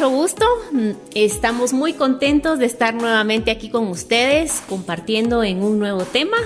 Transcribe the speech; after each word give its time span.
Mucho 0.00 0.16
gusto. 0.16 0.46
Estamos 1.14 1.74
muy 1.74 1.92
contentos 1.92 2.58
de 2.58 2.64
estar 2.64 2.94
nuevamente 2.94 3.50
aquí 3.50 3.68
con 3.68 3.86
ustedes 3.88 4.62
compartiendo 4.66 5.44
en 5.44 5.62
un 5.62 5.78
nuevo 5.78 6.06
tema. 6.06 6.38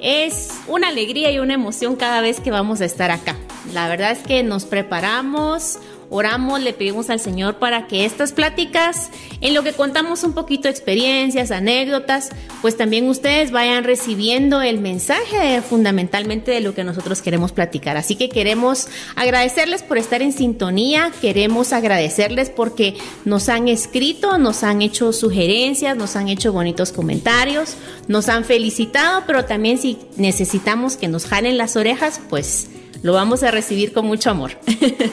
Es 0.00 0.50
una 0.68 0.88
alegría 0.88 1.30
y 1.30 1.38
una 1.38 1.54
emoción 1.54 1.96
cada 1.96 2.20
vez 2.20 2.40
que 2.40 2.50
vamos 2.50 2.82
a 2.82 2.84
estar 2.84 3.10
acá. 3.10 3.36
La 3.72 3.88
verdad 3.88 4.10
es 4.10 4.18
que 4.18 4.42
nos 4.42 4.66
preparamos 4.66 5.78
oramos, 6.10 6.60
le 6.60 6.72
pedimos 6.72 7.08
al 7.08 7.20
Señor 7.20 7.58
para 7.58 7.86
que 7.86 8.04
estas 8.04 8.32
pláticas, 8.32 9.10
en 9.40 9.54
lo 9.54 9.62
que 9.62 9.72
contamos 9.72 10.24
un 10.24 10.32
poquito 10.32 10.68
experiencias, 10.68 11.52
anécdotas, 11.52 12.30
pues 12.60 12.76
también 12.76 13.08
ustedes 13.08 13.52
vayan 13.52 13.84
recibiendo 13.84 14.60
el 14.60 14.80
mensaje 14.80 15.62
fundamentalmente 15.62 16.50
de 16.50 16.60
lo 16.60 16.74
que 16.74 16.84
nosotros 16.84 17.22
queremos 17.22 17.52
platicar. 17.52 17.96
Así 17.96 18.16
que 18.16 18.28
queremos 18.28 18.88
agradecerles 19.14 19.82
por 19.82 19.98
estar 19.98 20.20
en 20.20 20.32
sintonía, 20.32 21.12
queremos 21.20 21.72
agradecerles 21.72 22.50
porque 22.50 22.96
nos 23.24 23.48
han 23.48 23.68
escrito, 23.68 24.36
nos 24.38 24.64
han 24.64 24.82
hecho 24.82 25.12
sugerencias, 25.12 25.96
nos 25.96 26.16
han 26.16 26.28
hecho 26.28 26.52
bonitos 26.52 26.90
comentarios, 26.90 27.76
nos 28.08 28.28
han 28.28 28.44
felicitado, 28.44 29.22
pero 29.26 29.44
también 29.44 29.78
si 29.78 29.96
necesitamos 30.16 30.96
que 30.96 31.06
nos 31.06 31.26
jalen 31.26 31.56
las 31.56 31.76
orejas, 31.76 32.20
pues 32.28 32.68
lo 33.02 33.12
vamos 33.12 33.42
a 33.42 33.50
recibir 33.50 33.92
con 33.92 34.06
mucho 34.06 34.30
amor. 34.30 34.52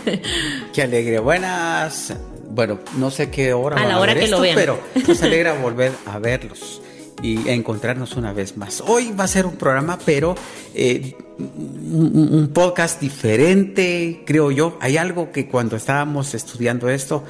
Qué 0.74 0.82
alegre. 0.82 1.20
Buenas. 1.20 2.14
Bueno, 2.50 2.80
no 2.98 3.12
sé 3.12 3.30
qué 3.30 3.54
hora. 3.54 3.78
A 3.78 3.86
la 3.86 4.00
hora 4.00 4.16
que 4.16 4.28
lo 4.28 4.40
vean. 4.40 4.56
Pero 4.56 4.80
nos 5.08 5.22
alegra 5.22 5.54
volver 5.54 5.92
a 6.06 6.18
verlos 6.18 6.82
y 7.22 7.50
a 7.50 7.54
encontrarnos 7.54 8.16
una 8.16 8.34
vez 8.34 8.58
más. 8.58 8.82
Hoy 8.86 9.12
va 9.12 9.26
a 9.26 9.28
ser 9.28 9.46
un 9.46 9.58
programa, 9.58 9.98
pero 10.06 10.36
eh, 10.74 11.16
un, 11.38 12.50
podcast 12.54 13.00
diferente, 13.02 14.24
creo 14.26 14.52
yo. 14.52 14.78
Hay 14.82 14.98
algo 14.98 15.32
que 15.32 15.48
cuando 15.48 15.76
estábamos 15.76 16.34
estudiando 16.34 16.90
esto 16.90 17.24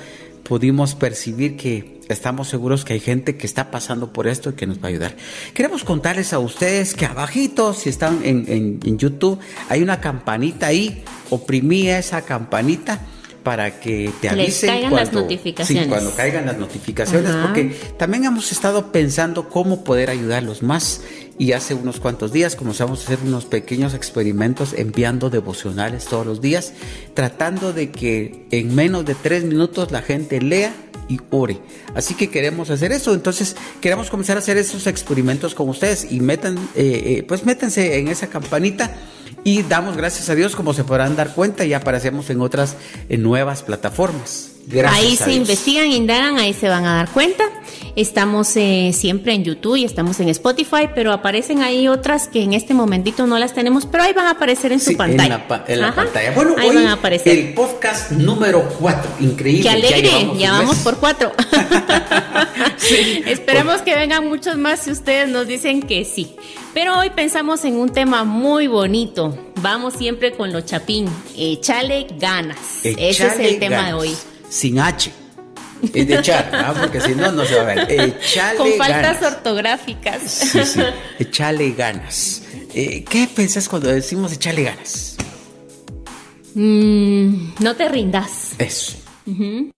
pudimos 0.44 0.96
percibir 0.96 1.58
que 1.58 1.97
estamos 2.10 2.48
seguros 2.48 2.86
que 2.86 2.94
hay 2.94 3.00
gente 3.00 3.38
que 3.38 3.46
está 3.46 3.72
pasando 3.72 4.14
por 4.14 4.28
esto 4.28 4.52
y 4.52 4.54
que 4.54 4.68
nos 4.68 4.78
va 4.78 4.86
a 4.86 4.88
ayudar. 4.88 5.16
Queremos 5.54 5.84
contarles 5.84 6.34
a 6.34 6.40
ustedes 6.40 6.94
que 6.94 7.06
abajito, 7.06 7.74
si 7.74 7.90
están 7.90 8.22
en, 8.24 8.98
YouTube, 8.98 9.40
hay 9.70 9.82
una 9.82 10.00
campanita 10.02 10.68
ahí, 10.68 11.04
oprimí 11.30 11.90
esa 11.90 12.22
campanita 12.22 13.00
para 13.44 13.80
que 13.80 14.12
te 14.20 14.28
avisen 14.28 14.70
caigan 14.70 14.94
las 14.94 15.14
notificaciones. 15.14 15.88
cuando 15.88 16.14
caigan 16.14 16.46
las 16.46 16.58
notificaciones, 16.58 17.32
porque 17.34 17.76
también 17.98 18.26
hemos 18.26 18.52
estado 18.52 18.92
pensando 18.92 19.48
cómo 19.48 19.84
poder 19.86 20.10
ayudarlos 20.10 20.64
más. 20.64 21.02
Y 21.40 21.52
hace 21.52 21.76
unos 21.76 22.00
cuantos 22.00 22.34
días 22.34 22.56
comenzamos 22.56 23.00
a 23.00 23.04
hacer 23.04 23.20
unos 23.24 23.46
pequeños 23.46 23.94
experimentos 23.94 24.74
enviando 24.74 25.30
devocionales 25.30 26.06
todos 26.06 26.26
los 26.26 26.42
días, 26.42 26.74
tratando 27.14 27.74
de 27.74 27.92
que 27.92 28.48
en 28.50 28.74
menos 28.74 29.06
de 29.06 29.14
tres 29.14 29.44
minutos 29.44 29.92
la 29.92 30.02
gente 30.02 30.42
lea 30.42 30.74
y 31.08 31.20
ore. 31.30 31.60
Así 31.96 32.14
que 32.14 32.30
queremos 32.30 32.70
hacer 32.70 32.92
eso. 32.92 33.14
Entonces 33.14 33.56
queremos 33.82 34.10
comenzar 34.10 34.38
a 34.38 34.40
hacer 34.40 34.58
esos 34.58 34.88
experimentos 34.88 35.56
con 35.56 35.70
ustedes 35.70 36.12
y 36.12 36.20
metan, 36.20 36.58
eh, 36.76 37.18
eh, 37.20 37.26
pues 37.28 37.46
métanse 37.46 37.98
en 37.98 38.08
esa 38.08 38.28
campanita 38.28 38.96
y 39.44 39.64
damos 39.64 39.96
gracias 39.96 40.30
a 40.30 40.36
Dios, 40.36 40.56
como 40.56 40.74
se 40.74 40.84
podrán 40.84 41.16
dar 41.16 41.34
cuenta, 41.34 41.64
y 41.64 41.74
aparecemos 41.74 42.30
en 42.30 42.42
otras 42.42 42.76
en 43.08 43.24
nuevas 43.24 43.64
plataformas. 43.64 44.52
ahí 44.90 45.16
se 45.16 45.34
investigan, 45.34 45.88
indagan, 45.88 46.38
ahí 46.38 46.54
se 46.54 46.68
van 46.68 46.86
a 46.86 46.96
dar 46.96 47.10
cuenta. 47.10 47.46
Estamos 47.98 48.56
eh, 48.58 48.92
siempre 48.94 49.34
en 49.34 49.44
YouTube 49.44 49.78
y 49.78 49.84
estamos 49.84 50.20
en 50.20 50.30
Spotify, 50.30 50.88
pero 50.94 51.12
aparecen 51.12 51.64
ahí 51.64 51.88
otras 51.88 52.28
que 52.28 52.44
en 52.44 52.54
este 52.54 52.76
momentito 52.76 53.26
no 53.26 53.40
las 53.40 53.56
tenemos, 53.56 53.88
pero 53.88 54.04
ahí 54.04 54.14
van 54.14 54.28
a 54.28 54.32
aparecer 54.32 54.72
en 54.72 54.80
su 54.80 54.96
pantalla. 54.96 55.44
En 55.68 55.82
la, 55.82 55.96
pantalla. 55.96 56.32
Bueno, 56.34 56.54
ahí 56.60 56.68
van 56.68 56.86
a 56.86 56.94
aparecer. 56.94 57.36
el 57.36 57.54
podcast 57.56 58.12
número 58.12 58.70
4, 58.78 59.16
increíble. 59.22 59.64
Qué 59.64 59.70
alegre, 59.72 60.30
ya, 60.38 60.52
vamos 60.52 60.76
por 60.78 60.98
4. 61.00 61.32
Esperemos 63.26 63.82
que 63.82 63.96
vengan 63.96 64.28
muchos 64.28 64.58
más 64.58 64.82
si 64.82 64.92
ustedes 64.92 65.28
nos 65.28 65.48
dicen 65.48 65.82
que 65.82 66.06
sí. 66.06 66.36
Pero 66.76 67.00
hoy 67.00 67.10
pensamos 67.10 67.66
en 67.66 67.78
un 67.78 67.90
tema 67.90 68.24
muy 68.26 68.68
bonito. 68.68 69.36
Vamos 69.64 69.96
siempre 69.96 70.34
con 70.34 70.54
lo 70.54 70.62
chapín. 70.62 71.10
Échale 71.36 72.06
ganas. 72.20 72.60
Ese 72.84 73.26
es 73.26 73.40
el 73.40 73.58
tema 73.58 73.88
de 73.88 73.94
hoy. 73.94 74.16
Sin 74.50 74.80
H. 74.80 75.27
Es 75.94 76.08
de 76.08 76.16
echar, 76.16 76.76
porque 76.80 77.02
si 77.02 77.16
no, 77.16 77.32
no 77.32 77.46
se 77.46 77.56
va 77.56 77.62
a 77.62 77.66
ver. 77.66 77.92
Echale 77.92 78.58
Con 78.58 78.72
faltas 78.74 79.22
ortográficas. 79.22 80.22
Sí, 80.24 80.60
sí. 80.66 80.82
Echale 81.20 81.72
ganas. 81.72 82.44
Eh, 82.74 83.04
¿Qué 83.10 83.28
pensás 83.34 83.68
cuando 83.70 83.90
decimos 83.90 84.32
echale 84.34 84.64
ganas? 84.64 85.18
Mm, 86.54 87.54
no 87.60 87.76
te 87.76 87.90
rindas. 87.90 88.54
Eso. 88.58 88.98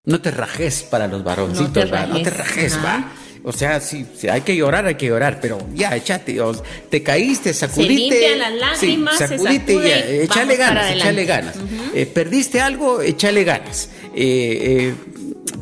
No 0.05 0.21
te 0.21 0.29
rajes 0.29 0.83
para 0.83 1.07
los 1.07 1.23
varoncitos, 1.23 1.67
no 1.67 1.71
te 1.71 1.85
rajes, 1.85 2.09
no 2.09 2.21
te 2.21 2.29
rajes 2.29 2.77
va. 2.77 3.11
O 3.43 3.53
sea, 3.53 3.79
si, 3.79 4.05
hay 4.29 4.41
que 4.41 4.55
llorar, 4.55 4.85
hay 4.85 4.95
que 4.95 5.07
llorar, 5.07 5.39
pero 5.41 5.57
ya, 5.73 5.95
échate, 5.95 6.37
te 6.89 7.01
caíste, 7.01 7.53
sacudiste. 7.53 8.19
Se 8.19 8.35
las 8.35 8.53
lágrimas, 8.53 9.17
sacudite, 9.17 9.73
ya, 9.75 9.97
échale 9.99 10.55
ganas, 10.57 10.91
échale 10.91 11.25
ganas. 11.25 11.55
Eh, 11.93 12.05
perdiste 12.05 12.59
algo, 12.59 13.01
échale 13.01 13.43
ganas. 13.45 13.89
Eh, 14.13 14.91
eh, 14.93 14.95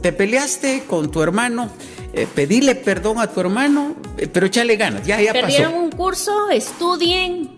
te 0.02 0.14
peleaste 0.14 0.84
con 0.88 1.12
tu 1.12 1.22
hermano, 1.22 1.70
pedile 2.34 2.76
perdón 2.76 3.20
a 3.20 3.28
tu 3.28 3.40
hermano, 3.40 3.96
pero 4.34 4.46
échale 4.48 4.76
ganas, 4.76 5.06
ya, 5.06 5.22
ya 5.22 5.34
Perdieron 5.34 5.74
un 5.76 5.92
curso, 5.92 6.50
estudien, 6.50 7.58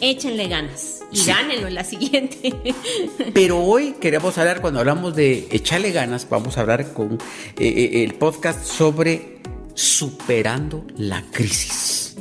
échenle 0.00 0.48
ganas 0.48 1.00
y 1.12 1.24
gánenlo 1.24 1.68
en 1.68 1.74
la 1.74 1.84
siguiente. 1.84 2.54
Pero 3.34 3.58
hoy 3.58 3.94
queremos 4.00 4.38
hablar, 4.38 4.60
cuando 4.60 4.80
hablamos 4.80 5.14
de 5.14 5.48
echarle 5.50 5.92
ganas, 5.92 6.28
vamos 6.28 6.56
a 6.56 6.62
hablar 6.62 6.92
con 6.92 7.14
eh, 7.14 7.18
eh, 7.58 8.04
el 8.04 8.14
podcast 8.14 8.64
sobre 8.64 9.40
superando 9.74 10.84
la 10.96 11.22
crisis. 11.30 12.16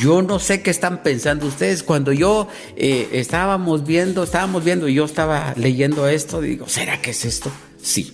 Yo 0.00 0.22
no 0.22 0.38
sé 0.38 0.62
qué 0.62 0.70
están 0.70 1.02
pensando 1.02 1.46
ustedes. 1.46 1.82
Cuando 1.82 2.12
yo 2.12 2.46
eh, 2.76 3.08
estábamos 3.12 3.84
viendo, 3.84 4.22
estábamos 4.22 4.62
viendo 4.62 4.88
y 4.88 4.94
yo 4.94 5.04
estaba 5.04 5.54
leyendo 5.56 6.08
esto, 6.08 6.40
digo, 6.40 6.68
¿será 6.68 7.00
que 7.00 7.10
es 7.10 7.24
esto? 7.24 7.50
Sí. 7.82 8.12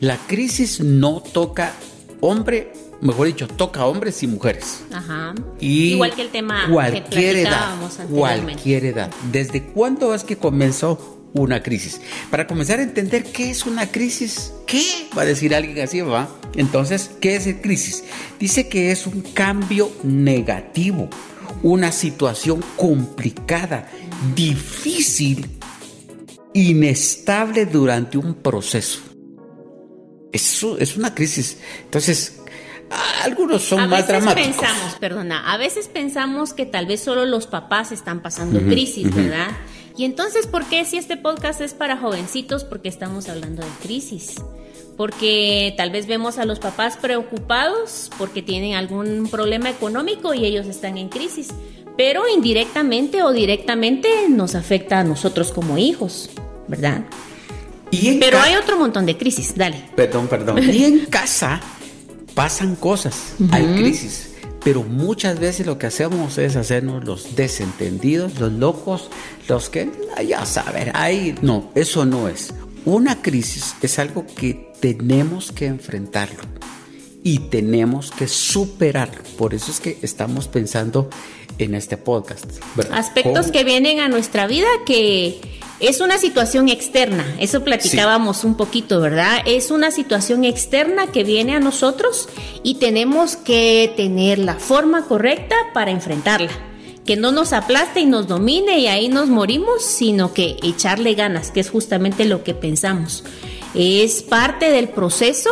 La 0.00 0.16
crisis 0.16 0.80
no 0.80 1.20
toca 1.20 1.74
hombre 2.20 2.72
mejor 3.02 3.26
dicho, 3.26 3.48
toca 3.48 3.84
hombres 3.84 4.22
y 4.22 4.26
mujeres. 4.26 4.84
Ajá. 4.92 5.34
Igual 5.60 6.14
que 6.14 6.22
el 6.22 6.30
tema 6.30 6.68
cualquier 6.70 7.36
edad, 7.36 7.74
cualquier 8.08 8.84
edad. 8.86 9.10
¿Desde 9.30 9.62
cuándo 9.62 10.14
es 10.14 10.24
que 10.24 10.36
comenzó 10.36 11.18
una 11.34 11.62
crisis? 11.62 12.00
Para 12.30 12.46
comenzar 12.46 12.78
a 12.78 12.84
entender 12.84 13.24
qué 13.24 13.50
es 13.50 13.66
una 13.66 13.90
crisis, 13.90 14.52
¿qué? 14.66 15.08
Va 15.16 15.22
a 15.22 15.26
decir 15.26 15.54
alguien 15.54 15.80
así, 15.80 16.00
¿va? 16.00 16.28
Entonces, 16.54 17.10
¿qué 17.20 17.36
es 17.36 17.46
el 17.46 17.60
crisis? 17.60 18.04
Dice 18.38 18.68
que 18.68 18.92
es 18.92 19.06
un 19.06 19.20
cambio 19.20 19.90
negativo, 20.04 21.08
una 21.62 21.90
situación 21.90 22.62
complicada, 22.76 23.90
difícil, 24.36 25.48
inestable 26.54 27.66
durante 27.66 28.18
un 28.18 28.34
proceso. 28.34 29.00
Eso 30.32 30.78
es 30.78 30.96
una 30.96 31.14
crisis. 31.14 31.58
Entonces, 31.84 32.40
algunos 33.22 33.62
son 33.62 33.88
más 33.88 34.06
dramáticos. 34.06 34.56
pensamos, 34.56 34.94
perdona, 35.00 35.52
a 35.52 35.56
veces 35.56 35.88
pensamos 35.88 36.52
que 36.52 36.66
tal 36.66 36.86
vez 36.86 37.00
solo 37.00 37.24
los 37.24 37.46
papás 37.46 37.92
están 37.92 38.22
pasando 38.22 38.60
crisis, 38.60 39.14
¿verdad? 39.14 39.48
Y 39.96 40.04
entonces, 40.04 40.46
¿por 40.46 40.64
qué 40.64 40.84
si 40.84 40.96
este 40.96 41.16
podcast 41.16 41.60
es 41.60 41.74
para 41.74 41.96
jovencitos? 41.96 42.64
Porque 42.64 42.88
estamos 42.88 43.28
hablando 43.28 43.62
de 43.62 43.68
crisis. 43.82 44.36
Porque 44.96 45.74
tal 45.76 45.90
vez 45.90 46.06
vemos 46.06 46.38
a 46.38 46.44
los 46.44 46.58
papás 46.58 46.96
preocupados 46.96 48.10
porque 48.18 48.42
tienen 48.42 48.74
algún 48.74 49.28
problema 49.30 49.70
económico 49.70 50.34
y 50.34 50.44
ellos 50.44 50.66
están 50.66 50.98
en 50.98 51.08
crisis. 51.08 51.48
Pero 51.96 52.28
indirectamente 52.28 53.22
o 53.22 53.32
directamente 53.32 54.08
nos 54.28 54.54
afecta 54.54 55.00
a 55.00 55.04
nosotros 55.04 55.52
como 55.52 55.78
hijos, 55.78 56.30
¿verdad? 56.68 57.04
Pero 57.90 58.40
hay 58.40 58.56
otro 58.56 58.78
montón 58.78 59.04
de 59.04 59.16
crisis, 59.18 59.52
dale. 59.54 59.84
Perdón, 59.94 60.28
perdón. 60.28 60.58
Y 60.72 60.84
en 60.84 61.06
casa 61.06 61.60
pasan 62.34 62.76
cosas, 62.76 63.34
hay 63.50 63.66
crisis, 63.74 64.30
pero 64.64 64.82
muchas 64.82 65.38
veces 65.38 65.66
lo 65.66 65.76
que 65.78 65.86
hacemos 65.86 66.38
es 66.38 66.56
hacernos 66.56 67.04
los 67.04 67.36
desentendidos, 67.36 68.38
los 68.40 68.52
locos, 68.52 69.10
los 69.48 69.68
que 69.68 69.90
ya 70.26 70.46
saben, 70.46 70.92
ahí 70.94 71.34
no, 71.42 71.70
eso 71.74 72.06
no 72.06 72.28
es. 72.28 72.54
Una 72.84 73.20
crisis 73.20 73.74
es 73.82 73.98
algo 73.98 74.26
que 74.26 74.72
tenemos 74.80 75.52
que 75.52 75.66
enfrentarlo 75.66 76.42
y 77.22 77.38
tenemos 77.50 78.10
que 78.10 78.26
superarlo. 78.26 79.22
Por 79.36 79.54
eso 79.54 79.70
es 79.70 79.80
que 79.80 79.98
estamos 80.02 80.48
pensando 80.48 81.08
en 81.62 81.74
este 81.74 81.96
podcast. 81.96 82.44
Aspectos 82.92 83.50
que 83.50 83.64
vienen 83.64 84.00
a 84.00 84.08
nuestra 84.08 84.46
vida 84.46 84.68
que 84.86 85.40
es 85.82 86.00
una 86.00 86.18
situación 86.18 86.68
externa, 86.68 87.26
eso 87.40 87.64
platicábamos 87.64 88.44
un 88.44 88.56
poquito, 88.56 89.00
¿verdad? 89.00 89.38
Es 89.46 89.72
una 89.72 89.90
situación 89.90 90.44
externa 90.44 91.08
que 91.08 91.24
viene 91.24 91.56
a 91.56 91.60
nosotros 91.60 92.28
y 92.62 92.76
tenemos 92.76 93.34
que 93.34 93.92
tener 93.96 94.38
la 94.38 94.54
forma 94.54 95.06
correcta 95.06 95.56
para 95.74 95.90
enfrentarla. 95.90 96.52
Que 97.04 97.16
no 97.16 97.32
nos 97.32 97.52
aplaste 97.52 97.98
y 97.98 98.06
nos 98.06 98.28
domine 98.28 98.78
y 98.78 98.86
ahí 98.86 99.08
nos 99.08 99.28
morimos, 99.28 99.84
sino 99.84 100.32
que 100.32 100.56
echarle 100.62 101.14
ganas, 101.14 101.50
que 101.50 101.58
es 101.58 101.68
justamente 101.68 102.26
lo 102.26 102.44
que 102.44 102.54
pensamos. 102.54 103.24
Es 103.74 104.22
parte 104.22 104.70
del 104.70 104.88
proceso. 104.88 105.50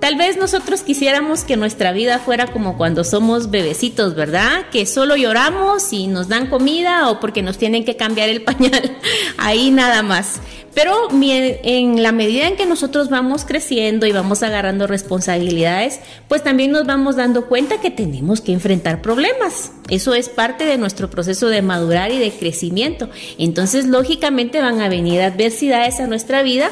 Tal 0.00 0.16
vez 0.16 0.38
nosotros 0.38 0.80
quisiéramos 0.80 1.44
que 1.44 1.56
nuestra 1.56 1.92
vida 1.92 2.18
fuera 2.18 2.46
como 2.46 2.78
cuando 2.78 3.04
somos 3.04 3.50
bebecitos, 3.50 4.14
¿verdad? 4.14 4.66
Que 4.72 4.86
solo 4.86 5.14
lloramos 5.14 5.92
y 5.92 6.06
nos 6.06 6.28
dan 6.28 6.46
comida 6.46 7.10
o 7.10 7.20
porque 7.20 7.42
nos 7.42 7.58
tienen 7.58 7.84
que 7.84 7.96
cambiar 7.96 8.30
el 8.30 8.42
pañal. 8.44 8.96
Ahí 9.36 9.70
nada 9.70 10.02
más. 10.02 10.40
Pero 10.72 11.08
en 11.12 12.02
la 12.02 12.12
medida 12.12 12.46
en 12.46 12.56
que 12.56 12.64
nosotros 12.64 13.10
vamos 13.10 13.44
creciendo 13.44 14.06
y 14.06 14.12
vamos 14.12 14.44
agarrando 14.44 14.86
responsabilidades, 14.86 15.98
pues 16.28 16.44
también 16.44 16.70
nos 16.70 16.86
vamos 16.86 17.16
dando 17.16 17.46
cuenta 17.46 17.80
que 17.80 17.90
tenemos 17.90 18.40
que 18.40 18.52
enfrentar 18.52 19.02
problemas. 19.02 19.72
Eso 19.88 20.14
es 20.14 20.28
parte 20.28 20.64
de 20.64 20.78
nuestro 20.78 21.10
proceso 21.10 21.48
de 21.48 21.60
madurar 21.60 22.12
y 22.12 22.18
de 22.18 22.30
crecimiento. 22.30 23.10
Entonces, 23.36 23.86
lógicamente 23.86 24.60
van 24.60 24.80
a 24.80 24.88
venir 24.88 25.20
adversidades 25.22 25.98
a 25.98 26.06
nuestra 26.06 26.42
vida 26.42 26.70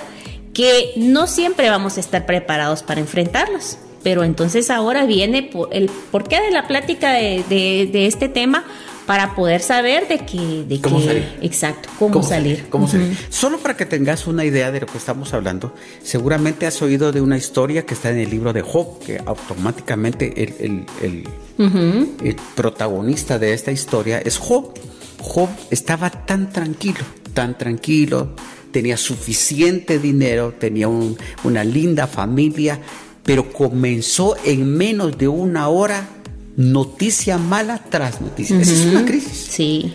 que 0.52 0.92
no 0.96 1.26
siempre 1.26 1.70
vamos 1.70 1.96
a 1.96 2.00
estar 2.00 2.26
preparados 2.26 2.82
para 2.82 3.00
enfrentarlos. 3.00 3.78
Pero 4.02 4.24
entonces 4.24 4.70
ahora 4.70 5.06
viene 5.06 5.50
el 5.72 5.90
porqué 6.10 6.40
de 6.40 6.50
la 6.50 6.66
plática 6.66 7.12
de, 7.12 8.06
este 8.06 8.28
tema 8.28 8.64
para 9.06 9.34
poder 9.34 9.60
saber 9.60 10.06
de 10.06 10.18
que... 10.18 10.64
De 10.68 10.80
¿Cómo 10.80 11.00
salir? 11.00 11.26
Exacto, 11.40 11.88
cómo, 11.98 12.22
salir. 12.22 12.66
¿Cómo 12.68 12.86
salir? 12.86 13.16
Solo 13.30 13.58
para 13.58 13.76
que 13.76 13.86
tengas 13.86 14.26
una 14.26 14.44
idea 14.44 14.70
de 14.70 14.80
lo 14.80 14.86
que 14.86 14.98
estamos 14.98 15.32
hablando, 15.32 15.74
seguramente 16.02 16.66
has 16.66 16.80
oído 16.82 17.10
de 17.10 17.20
una 17.20 17.36
historia 17.36 17.86
que 17.86 17.94
está 17.94 18.10
en 18.10 18.18
el 18.18 18.30
libro 18.30 18.52
de 18.52 18.60
Job, 18.60 19.00
que 19.04 19.18
automáticamente 19.24 20.44
el, 20.62 20.86
el 21.00 22.36
protagonista 22.54 23.38
de 23.38 23.54
esta 23.54 23.72
historia 23.72 24.18
es 24.18 24.38
Job. 24.38 24.74
Job 25.20 25.48
estaba 25.70 26.10
tan 26.10 26.52
tranquilo, 26.52 27.00
tan 27.34 27.58
tranquilo, 27.58 28.36
tenía 28.70 28.96
suficiente 28.96 29.98
dinero, 29.98 30.54
tenía 30.58 30.88
una 30.88 31.64
linda 31.64 32.06
familia, 32.06 32.80
pero 33.24 33.52
comenzó 33.52 34.36
en 34.44 34.76
menos 34.76 35.18
de 35.18 35.28
una 35.28 35.68
hora 35.68 36.08
noticia 36.56 37.38
mala 37.38 37.82
tras 37.88 38.20
noticia. 38.20 38.60
Esa 38.60 38.72
es 38.72 38.86
una 38.86 39.04
crisis. 39.04 39.48
Sí. 39.50 39.94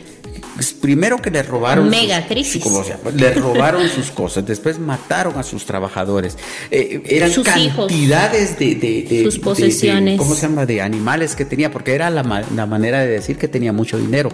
Primero 0.82 1.18
que 1.18 1.32
le 1.32 1.42
robaron. 1.42 1.90
Mega 1.90 2.28
crisis. 2.28 2.64
le 3.16 3.34
robaron 3.34 3.90
sus 3.90 4.12
cosas, 4.12 4.46
después 4.46 4.80
mataron 4.80 5.38
a 5.38 5.44
sus 5.44 5.66
trabajadores. 5.66 6.38
Eh, 6.70 7.02
eran 7.06 7.32
cantidades 7.44 8.60
de, 8.60 9.22
sus 9.24 9.40
posesiones. 9.40 10.18
¿Cómo 10.18 10.36
se 10.36 10.44
llama? 10.44 10.66
De 10.66 10.82
animales 10.82 11.36
que 11.36 11.46
tenía, 11.46 11.72
porque 11.72 11.96
era 11.96 12.10
la, 12.10 12.46
la 12.56 12.66
manera 12.66 13.00
de 13.00 13.08
decir 13.08 13.38
que 13.38 13.48
tenía 13.48 13.74
mucho 13.74 13.98
dinero. 13.98 14.30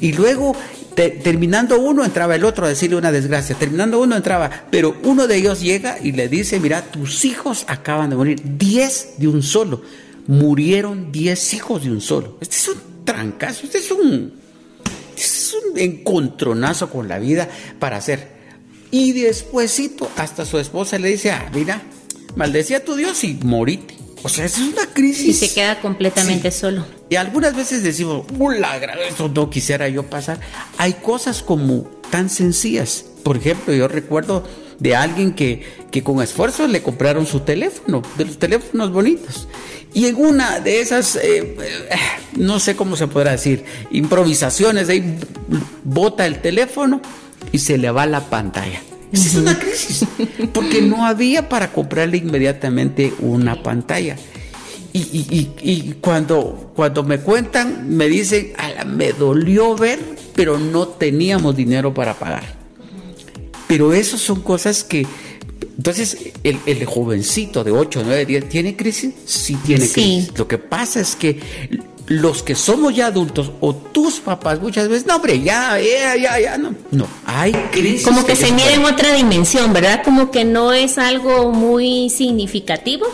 Y 0.00 0.12
luego 0.12 0.54
terminando 0.94 1.80
uno 1.80 2.04
entraba 2.04 2.34
el 2.34 2.44
otro 2.44 2.66
a 2.66 2.68
decirle 2.68 2.96
una 2.96 3.12
desgracia, 3.12 3.56
terminando 3.56 4.00
uno 4.00 4.16
entraba, 4.16 4.50
pero 4.70 4.96
uno 5.04 5.26
de 5.26 5.36
ellos 5.36 5.60
llega 5.60 5.98
y 6.02 6.12
le 6.12 6.28
dice, 6.28 6.60
mira, 6.60 6.82
tus 6.82 7.24
hijos 7.24 7.64
acaban 7.68 8.10
de 8.10 8.16
morir, 8.16 8.40
diez 8.44 9.14
de 9.18 9.28
un 9.28 9.42
solo, 9.42 9.82
murieron 10.26 11.12
diez 11.12 11.54
hijos 11.54 11.84
de 11.84 11.90
un 11.90 12.00
solo. 12.00 12.38
Este 12.40 12.56
es 12.56 12.68
un 12.68 13.04
trancazo, 13.04 13.64
este 13.64 13.78
es 13.78 13.90
un, 13.90 14.32
este 15.16 15.22
es 15.22 15.54
un 15.54 15.78
encontronazo 15.78 16.90
con 16.90 17.08
la 17.08 17.18
vida 17.18 17.48
para 17.78 17.96
hacer. 17.96 18.34
Y 18.90 19.12
despuésito 19.12 20.08
hasta 20.16 20.46
su 20.46 20.58
esposa 20.58 20.98
le 20.98 21.08
dice, 21.08 21.32
ah, 21.32 21.50
mira, 21.52 21.82
maldecía 22.36 22.78
a 22.78 22.80
tu 22.80 22.94
Dios 22.94 23.24
y 23.24 23.34
morite. 23.42 24.03
O 24.24 24.28
sea, 24.30 24.46
es 24.46 24.56
una 24.56 24.86
crisis. 24.86 25.26
Y 25.26 25.34
se 25.34 25.52
queda 25.52 25.80
completamente 25.80 26.50
solo. 26.50 26.86
Y 27.10 27.16
algunas 27.16 27.54
veces 27.54 27.82
decimos, 27.82 28.24
¡Ula! 28.38 28.80
Eso 29.06 29.28
no 29.28 29.50
quisiera 29.50 29.86
yo 29.90 30.04
pasar. 30.04 30.40
Hay 30.78 30.94
cosas 30.94 31.42
como 31.42 31.82
tan 32.10 32.30
sencillas. 32.30 33.04
Por 33.22 33.36
ejemplo, 33.36 33.74
yo 33.74 33.86
recuerdo 33.86 34.42
de 34.78 34.96
alguien 34.96 35.34
que, 35.34 35.62
que 35.90 36.02
con 36.02 36.22
esfuerzo 36.22 36.66
le 36.66 36.82
compraron 36.82 37.26
su 37.26 37.40
teléfono, 37.40 38.00
de 38.16 38.24
los 38.24 38.38
teléfonos 38.38 38.90
bonitos. 38.92 39.46
Y 39.92 40.06
en 40.06 40.16
una 40.16 40.58
de 40.58 40.80
esas, 40.80 41.16
eh, 41.16 41.56
eh, 41.60 41.88
no 42.36 42.58
sé 42.60 42.76
cómo 42.76 42.96
se 42.96 43.06
podrá 43.06 43.32
decir, 43.32 43.62
improvisaciones, 43.90 44.88
ahí 44.88 45.18
bota 45.84 46.24
el 46.24 46.40
teléfono 46.40 47.02
y 47.52 47.58
se 47.58 47.76
le 47.76 47.90
va 47.90 48.06
la 48.06 48.30
pantalla. 48.30 48.80
Esa 49.14 49.28
es 49.28 49.34
una 49.36 49.58
crisis, 49.58 50.04
porque 50.52 50.82
no 50.82 51.06
había 51.06 51.48
para 51.48 51.72
comprarle 51.72 52.18
inmediatamente 52.18 53.14
una 53.20 53.62
pantalla. 53.62 54.16
Y, 54.96 55.94
cuando, 56.00 56.72
cuando 56.76 57.02
me 57.02 57.18
cuentan, 57.18 57.88
me 57.88 58.08
dicen, 58.08 58.52
me 58.86 59.12
dolió 59.12 59.76
ver, 59.76 59.98
pero 60.34 60.58
no 60.58 60.86
teníamos 60.86 61.56
dinero 61.56 61.92
para 61.92 62.14
pagar. 62.14 62.44
Pero 63.66 63.92
esas 63.92 64.20
son 64.20 64.42
cosas 64.42 64.84
que... 64.84 65.06
Entonces, 65.76 66.16
el, 66.44 66.84
jovencito 66.84 67.64
de 67.64 67.72
8, 67.72 68.02
9, 68.04 68.26
10, 68.26 68.48
¿tiene 68.48 68.76
crisis? 68.76 69.14
Sí 69.24 69.56
tiene 69.64 69.88
crisis. 69.88 70.30
Lo 70.36 70.46
que 70.46 70.58
pasa 70.58 71.00
es 71.00 71.16
que 71.16 71.40
los 72.06 72.42
que 72.42 72.54
somos 72.54 72.94
ya 72.94 73.06
adultos 73.06 73.50
o 73.60 73.74
tus 73.74 74.20
papás 74.20 74.60
muchas 74.60 74.88
veces, 74.88 75.06
no, 75.06 75.16
hombre, 75.16 75.40
ya, 75.40 75.78
ya, 75.78 76.16
ya, 76.16 76.38
ya, 76.38 76.58
no. 76.58 76.74
No, 76.90 77.06
hay 77.24 77.52
crisis. 77.72 78.04
Como 78.04 78.24
que, 78.26 78.36
se 78.36 78.52
mide 78.52 78.74
en 78.74 78.84
otra 78.84 79.12
dimensión, 79.14 79.72
¿verdad? 79.72 80.02
Como 80.04 80.30
que 80.30 80.44
no 80.44 80.72
es 80.72 80.98
algo 80.98 81.50
muy 81.52 82.10
significativo. 82.10 83.06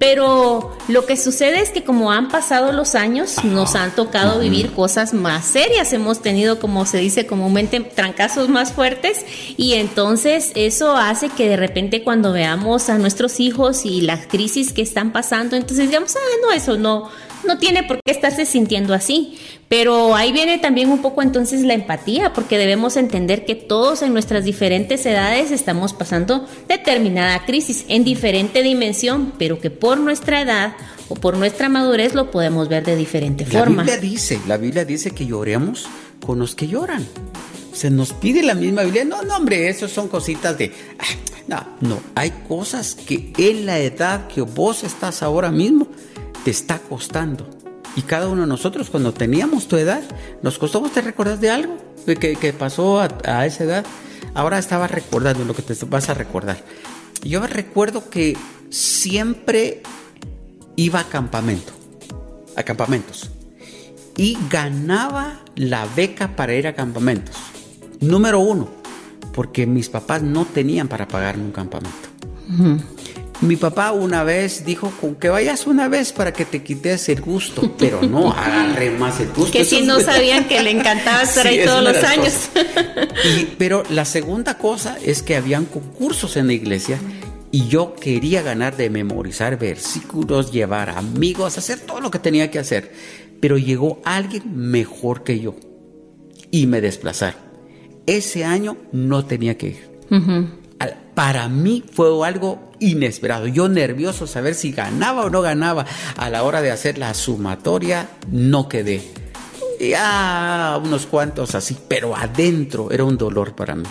Pero 0.00 0.74
lo 0.88 1.04
que 1.04 1.14
sucede 1.18 1.60
es 1.60 1.68
que 1.68 1.84
como 1.84 2.10
han 2.10 2.28
pasado 2.28 2.72
los 2.72 2.94
años, 2.94 3.44
nos 3.44 3.74
han 3.74 3.94
tocado 3.94 4.40
vivir 4.40 4.72
cosas 4.72 5.12
más 5.12 5.44
serias. 5.44 5.92
Hemos 5.92 6.22
tenido, 6.22 6.58
como 6.58 6.86
se 6.86 6.96
dice 6.96 7.26
comúnmente, 7.26 7.80
trancazos 7.80 8.48
más 8.48 8.72
fuertes. 8.72 9.26
Y 9.58 9.74
entonces 9.74 10.52
eso 10.54 10.96
hace 10.96 11.28
que 11.28 11.50
de 11.50 11.58
repente 11.58 12.02
cuando 12.02 12.32
veamos 12.32 12.88
a 12.88 12.96
nuestros 12.96 13.40
hijos 13.40 13.84
y 13.84 14.00
las 14.00 14.26
crisis 14.26 14.72
que 14.72 14.80
están 14.80 15.12
pasando, 15.12 15.54
entonces 15.54 15.88
digamos, 15.88 16.16
ah, 16.16 16.36
no, 16.46 16.50
eso 16.50 16.78
no, 16.78 17.10
no 17.46 17.58
tiene 17.58 17.82
por 17.82 18.00
qué 18.04 18.10
estarse 18.10 18.46
sintiendo 18.46 18.94
así. 18.94 19.38
Pero 19.68 20.16
ahí 20.16 20.32
viene 20.32 20.58
también 20.58 20.90
un 20.90 21.00
poco 21.00 21.22
entonces 21.22 21.62
la 21.62 21.74
empatía, 21.74 22.32
porque 22.32 22.58
debemos 22.58 22.96
entender 22.96 23.44
que 23.44 23.54
todos 23.54 24.02
en 24.02 24.12
nuestras 24.12 24.44
diferentes 24.44 25.06
edades 25.06 25.52
estamos 25.52 25.92
pasando 25.92 26.48
determinada 26.68 27.44
crisis 27.44 27.84
en 27.88 28.02
diferente 28.02 28.62
dimensión, 28.62 29.32
pero 29.38 29.60
que 29.60 29.70
por 29.70 29.98
nuestra 29.98 30.40
edad 30.40 30.74
o 31.08 31.14
por 31.14 31.36
nuestra 31.36 31.68
madurez 31.68 32.14
lo 32.14 32.30
podemos 32.30 32.68
ver 32.68 32.84
de 32.84 32.96
diferente 32.96 33.44
forma. 33.44 33.84
La 33.84 33.92
Biblia 33.92 34.10
dice, 34.10 34.40
la 34.46 34.56
Biblia 34.56 34.84
dice 34.84 35.10
que 35.12 35.26
lloremos 35.26 35.86
con 36.24 36.38
los 36.38 36.54
que 36.54 36.66
lloran. 36.66 37.06
Se 37.72 37.90
nos 37.90 38.12
pide 38.12 38.42
la 38.42 38.54
misma 38.54 38.82
Biblia. 38.82 39.04
No, 39.04 39.22
no, 39.22 39.36
hombre, 39.36 39.68
eso 39.68 39.88
son 39.88 40.08
cositas 40.08 40.58
de... 40.58 40.72
Ah, 40.98 41.04
no, 41.48 41.66
no, 41.80 42.00
hay 42.14 42.30
cosas 42.46 42.94
que 42.94 43.32
en 43.38 43.66
la 43.66 43.78
edad 43.78 44.28
que 44.28 44.40
vos 44.40 44.84
estás 44.84 45.22
ahora 45.22 45.50
mismo, 45.50 45.88
te 46.44 46.50
está 46.50 46.78
costando. 46.78 47.48
Y 47.96 48.02
cada 48.02 48.28
uno 48.28 48.42
de 48.42 48.46
nosotros, 48.46 48.90
cuando 48.90 49.12
teníamos 49.12 49.66
tu 49.66 49.76
edad, 49.76 50.02
nos 50.42 50.58
costó. 50.58 50.80
¿Vos 50.80 50.92
te 50.92 51.00
recordás 51.00 51.40
de 51.40 51.50
algo 51.50 51.76
que, 52.06 52.36
que 52.36 52.52
pasó 52.52 53.00
a, 53.00 53.46
esa 53.46 53.64
edad? 53.64 53.86
Ahora 54.34 54.58
estaba 54.58 54.86
recordando 54.86 55.44
lo 55.44 55.54
que 55.54 55.62
te 55.62 55.74
vas 55.86 56.08
a 56.08 56.14
recordar. 56.14 56.62
Yo 57.22 57.44
recuerdo 57.46 58.08
que 58.08 58.36
siempre 58.70 59.82
iba 60.76 61.00
a 61.00 61.04
campamento, 61.04 61.72
a 62.56 62.62
campamentos, 62.62 63.30
y 64.16 64.38
ganaba 64.48 65.40
la 65.56 65.86
beca 65.96 66.36
para 66.36 66.54
ir 66.54 66.66
a 66.68 66.74
campamentos. 66.74 67.36
Número 68.00 68.38
uno, 68.38 68.68
porque 69.34 69.66
mis 69.66 69.88
papás 69.88 70.22
no 70.22 70.44
tenían 70.44 70.88
para 70.88 71.08
pagarme 71.08 71.44
un 71.44 71.52
campamento. 71.52 72.08
Mi 73.40 73.56
papá 73.56 73.92
una 73.92 74.22
vez 74.22 74.66
dijo 74.66 74.92
con 75.00 75.14
que 75.14 75.30
vayas 75.30 75.66
una 75.66 75.88
vez 75.88 76.12
para 76.12 76.32
que 76.32 76.44
te 76.44 76.62
quites 76.62 77.08
el 77.08 77.22
gusto, 77.22 77.74
pero 77.78 78.02
no 78.02 78.32
agarré 78.36 78.90
más 78.90 79.18
el 79.20 79.28
gusto. 79.28 79.50
Que 79.50 79.64
si 79.64 79.80
no 79.80 80.00
sabían 80.00 80.46
que 80.46 80.62
le 80.62 80.70
encantaba 80.70 81.22
estar 81.22 81.46
ahí 81.46 81.64
todos 81.64 81.82
los 81.82 81.96
años. 82.04 82.50
pero 83.58 83.82
la 83.88 84.04
segunda 84.04 84.58
cosa 84.58 84.98
es 85.02 85.22
que 85.22 85.36
habían 85.36 85.64
concursos 85.64 86.36
en 86.36 86.48
la 86.48 86.52
iglesia 86.52 86.98
y 87.50 87.66
yo 87.66 87.94
quería 87.94 88.42
ganar 88.42 88.76
de 88.76 88.90
memorizar 88.90 89.58
versículos, 89.58 90.52
llevar 90.52 90.90
amigos, 90.90 91.56
hacer 91.56 91.80
todo 91.80 92.00
lo 92.00 92.10
que 92.10 92.18
tenía 92.18 92.50
que 92.50 92.58
hacer. 92.58 92.92
Pero 93.40 93.56
llegó 93.56 94.00
alguien 94.04 94.42
mejor 94.54 95.24
que 95.24 95.40
yo 95.40 95.56
y 96.50 96.66
me 96.66 96.82
desplazaron. 96.82 97.40
Ese 98.06 98.44
año 98.44 98.76
no 98.92 99.24
tenía 99.24 99.56
que 99.56 99.68
ir. 99.68 99.90
Para 101.14 101.48
mí 101.48 101.84
fue 101.92 102.26
algo 102.26 102.69
inesperado. 102.80 103.46
Yo 103.46 103.68
nervioso 103.68 104.26
saber 104.26 104.54
si 104.54 104.72
ganaba 104.72 105.22
o 105.24 105.30
no 105.30 105.42
ganaba. 105.42 105.86
A 106.16 106.30
la 106.30 106.42
hora 106.42 106.62
de 106.62 106.70
hacer 106.70 106.98
la 106.98 107.14
sumatoria, 107.14 108.08
no 108.30 108.68
quedé. 108.68 109.02
Ya 109.78 110.78
unos 110.82 111.06
cuantos 111.06 111.54
así, 111.54 111.76
pero 111.88 112.16
adentro 112.16 112.90
era 112.90 113.04
un 113.04 113.16
dolor 113.16 113.54
para 113.54 113.74
mí. 113.74 113.84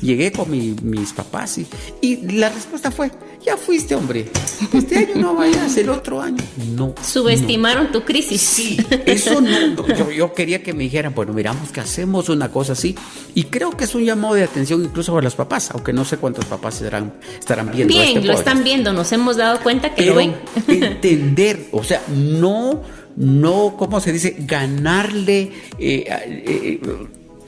llegué 0.00 0.32
con 0.32 0.50
mis 0.50 1.12
papás 1.12 1.58
y 2.00 2.16
la 2.32 2.48
respuesta 2.48 2.90
fue, 2.90 3.10
ya 3.44 3.56
fuiste, 3.56 3.94
hombre. 3.94 4.26
Este 4.72 4.98
año 4.98 5.14
no 5.16 5.34
vayas, 5.34 5.76
el 5.76 5.88
otro 5.88 6.20
año. 6.20 6.42
No. 6.76 6.94
Subestimaron 7.02 7.90
tu 7.90 8.02
crisis. 8.04 8.40
Sí, 8.40 8.78
eso 9.06 9.40
no. 9.40 9.86
Yo, 10.10 10.32
quería 10.32 10.62
que 10.62 10.72
me 10.72 10.84
dijeran, 10.84 11.14
bueno, 11.14 11.32
miramos 11.32 11.70
que 11.70 11.80
hacemos 11.80 12.28
una 12.28 12.50
cosa 12.50 12.72
así. 12.72 12.94
Y 13.34 13.44
creo 13.44 13.70
que 13.70 13.84
es 13.84 13.94
un 13.94 14.04
llamado 14.04 14.34
de 14.34 14.44
atención 14.44 14.84
incluso 14.84 15.12
para 15.12 15.24
los 15.24 15.34
papás, 15.34 15.70
aunque 15.72 15.92
no 15.92 16.04
sé 16.04 16.18
cuántos 16.18 16.44
papás 16.44 16.76
estarán, 16.76 17.14
estarán 17.38 17.70
viendo. 17.72 17.92
Bien, 17.92 18.18
este 18.18 18.26
lo 18.26 18.32
están 18.34 18.64
viendo, 18.64 18.92
nos 18.92 19.10
hemos 19.12 19.36
dado 19.36 19.60
cuenta 19.60 19.94
que 19.94 20.06
lo 20.06 20.14
ven. 20.14 20.36
Entender, 20.68 21.68
o 21.72 21.82
sea, 21.82 22.02
no, 22.08 22.82
no, 23.16 23.74
¿cómo 23.78 24.00
se 24.00 24.12
dice? 24.12 24.36
Ganarle. 24.38 25.52
Eh, 25.78 26.04
eh, 26.08 26.80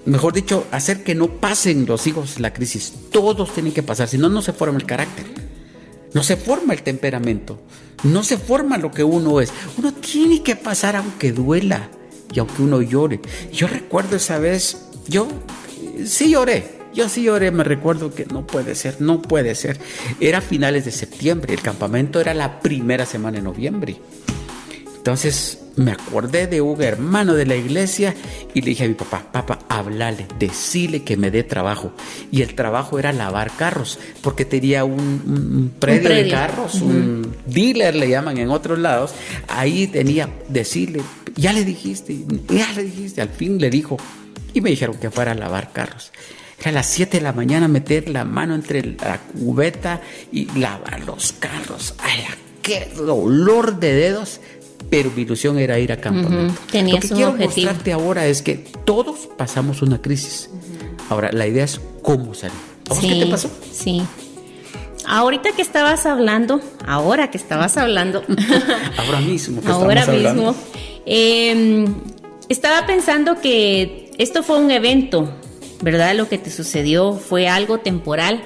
mejor 0.07 0.33
dicho, 0.33 0.67
hacer 0.71 1.05
que 1.05 1.15
no 1.15 1.29
pasen 1.29 1.87
los 1.87 2.07
hijos 2.07 2.41
la 2.41 2.53
crisis. 2.53 2.93
Todos 3.11 3.53
tienen 3.53 3.73
que 3.73 3.83
pasar, 3.83 4.09
si 4.09 4.19
no, 4.19 4.29
no 4.29 4.43
se 4.43 4.53
forma 4.53 4.79
el 4.79 4.87
carácter. 4.87 5.44
No 6.15 6.23
se 6.23 6.37
forma 6.37 6.73
el 6.73 6.83
temperamento. 6.83 7.61
No 8.05 8.23
se 8.23 8.39
forma 8.39 8.79
lo 8.79 8.91
que 8.91 9.05
uno 9.05 9.41
es. 9.41 9.53
Uno 9.77 9.93
tiene 9.93 10.43
que 10.43 10.57
pasar 10.57 10.97
aunque 10.97 11.33
duela 11.33 11.91
y 12.33 12.39
aunque 12.39 12.63
uno 12.63 12.81
llore. 12.81 13.21
Yo 13.53 13.67
recuerdo 13.67 14.17
esa 14.17 14.39
vez, 14.39 14.87
yo 15.09 15.29
sí 16.07 16.31
lloré. 16.31 16.83
Yo 16.95 17.09
sí 17.09 17.25
lloré, 17.25 17.51
me 17.51 17.65
recuerdo 17.65 18.15
que 18.15 18.25
no 18.25 18.47
puede 18.47 18.77
ser, 18.77 19.01
no 19.01 19.21
puede 19.21 19.57
ser. 19.57 19.81
Era 20.21 20.41
finales 20.41 20.85
de 20.85 20.93
septiembre, 20.93 21.53
el 21.53 21.61
campamento 21.61 22.21
era 22.21 22.35
la 22.35 22.61
primera 22.61 23.05
semana 23.05 23.39
de 23.39 23.43
noviembre. 23.43 23.97
Entonces 25.05 25.59
me 25.77 25.91
acordé 25.93 26.47
de 26.47 26.63
un 26.63 26.81
hermano 26.81 27.35
de 27.35 27.45
la 27.45 27.57
iglesia 27.57 28.15
y 28.55 28.63
le 28.63 28.71
dije 28.71 28.85
a 28.85 28.89
mi 28.89 28.95
papá, 28.95 29.23
papá, 29.31 29.59
háblale, 29.69 30.27
decile 30.39 31.03
que 31.05 31.19
me 31.19 31.31
dé 31.31 31.43
trabajo. 31.43 31.93
Y 32.31 32.41
el 32.41 32.55
trabajo 32.55 32.99
era 32.99 33.13
lavar 33.13 33.51
carros, 33.55 33.99
porque 34.23 34.47
tenía 34.47 34.87
un, 34.87 35.75
predio, 35.79 36.09
de 36.09 36.31
carros, 36.31 36.77
un 36.77 37.37
dealer 37.45 37.97
le 37.97 38.09
llaman 38.09 38.39
en 38.39 38.49
otros 38.49 38.79
lados. 38.79 39.13
Ahí 39.47 39.89
tenía, 39.89 40.31
decirle, 40.49 41.03
ya 41.37 41.53
le 41.53 41.67
dijiste, 41.67 42.17
ya 42.49 42.73
le 42.73 42.85
dijiste, 42.85 43.21
al 43.21 43.29
fin 43.29 43.61
le 43.61 43.69
dijo. 43.69 43.99
Y 44.55 44.63
me 44.63 44.71
dijeron 44.71 44.97
que 44.97 45.11
fuera 45.11 45.33
a 45.33 45.35
lavar 45.35 45.71
carros. 45.71 46.13
Era 46.61 46.71
a 46.71 46.73
las 46.73 46.87
7 46.87 47.19
de 47.19 47.23
la 47.23 47.35
mañana 47.35 47.69
meter 47.69 48.09
la 48.09 48.25
mano 48.25 48.55
entre 48.55 48.83
la 48.83 49.19
cubeta 49.19 50.01
y 50.33 50.47
lavar 50.59 51.05
los 51.05 51.35
carros. 51.35 51.95
¡Ay, 51.99 52.25
qué 52.63 52.91
dolor 52.97 53.79
de 53.79 53.93
dedos! 53.93 54.41
Pero 54.91 55.11
mi 55.15 55.23
ilusión 55.23 55.59
era 55.59 55.79
ir 55.79 55.93
a 55.93 55.97
campamento. 55.97 56.55
Lo 56.73 57.01
que 57.01 57.09
quiero 57.09 57.33
mostrarte 57.33 57.93
ahora 57.93 58.27
es 58.27 58.43
que 58.43 58.55
todos 58.85 59.29
pasamos 59.37 59.83
una 59.83 60.01
crisis. 60.01 60.51
Ahora, 61.09 61.31
la 61.33 61.47
idea 61.47 61.65
es 61.65 61.81
cómo 62.03 62.35
salir. 62.35 62.57
qué 63.01 63.25
te 63.25 63.27
pasó? 63.27 63.51
Sí. 63.73 64.03
Ahorita 65.07 65.51
que 65.53 65.63
estabas 65.63 66.07
hablando, 66.07 66.61
ahora 66.87 67.31
que 67.31 67.37
estabas 67.37 67.77
hablando. 67.77 68.23
ahora 68.97 69.21
mismo. 69.21 69.61
Que 69.61 69.69
ahora 69.69 70.07
mismo. 70.07 70.55
Em, 71.07 71.95
estaba 72.49 72.87
pensando 72.87 73.41
que 73.41 74.11
esto 74.19 74.43
fue 74.43 74.59
un 74.59 74.71
evento, 74.71 75.31
¿verdad? 75.83 76.15
Lo 76.15 76.29
que 76.29 76.39
te 76.39 76.51
sucedió 76.51 77.13
fue 77.15 77.49
algo 77.49 77.79
temporal 77.79 78.43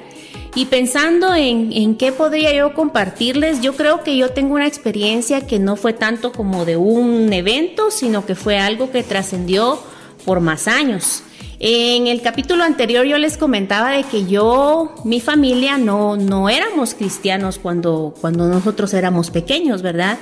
y 0.55 0.67
pensando 0.67 1.35
en, 1.35 1.97
qué 1.97 2.11
podría 2.11 2.53
yo 2.53 2.75
compartirles, 2.75 3.61
yo 3.61 3.75
creo 3.75 4.03
que 4.03 4.17
yo 4.17 4.31
tengo 4.31 4.55
una 4.55 4.67
experiencia 4.67 5.47
que 5.47 5.59
no 5.59 5.77
fue 5.77 5.93
tanto 5.93 6.33
como 6.33 6.65
de 6.65 6.77
un 6.77 7.33
evento, 7.33 7.91
sino 7.91 8.27
que 8.27 8.35
fue 8.35 8.59
algo 8.59 8.91
que 8.91 9.03
trascendió 9.03 9.79
por 10.25 10.41
más 10.41 10.67
años. 10.67 11.23
En 11.61 12.07
el 12.07 12.23
capítulo 12.23 12.63
anterior 12.63 13.05
yo 13.05 13.19
les 13.19 13.37
comentaba 13.37 13.91
de 13.91 14.05
que 14.05 14.27
yo, 14.27 14.95
mi 15.05 15.21
familia, 15.21 15.77
no, 15.77 16.17
no 16.17 16.49
éramos 16.49 16.95
cristianos 16.95 17.59
cuando, 17.59 18.15
cuando 18.21 18.47
nosotros 18.47 18.95
éramos 18.95 19.31
pequeños, 19.31 19.83
¿verdad? 19.83 20.19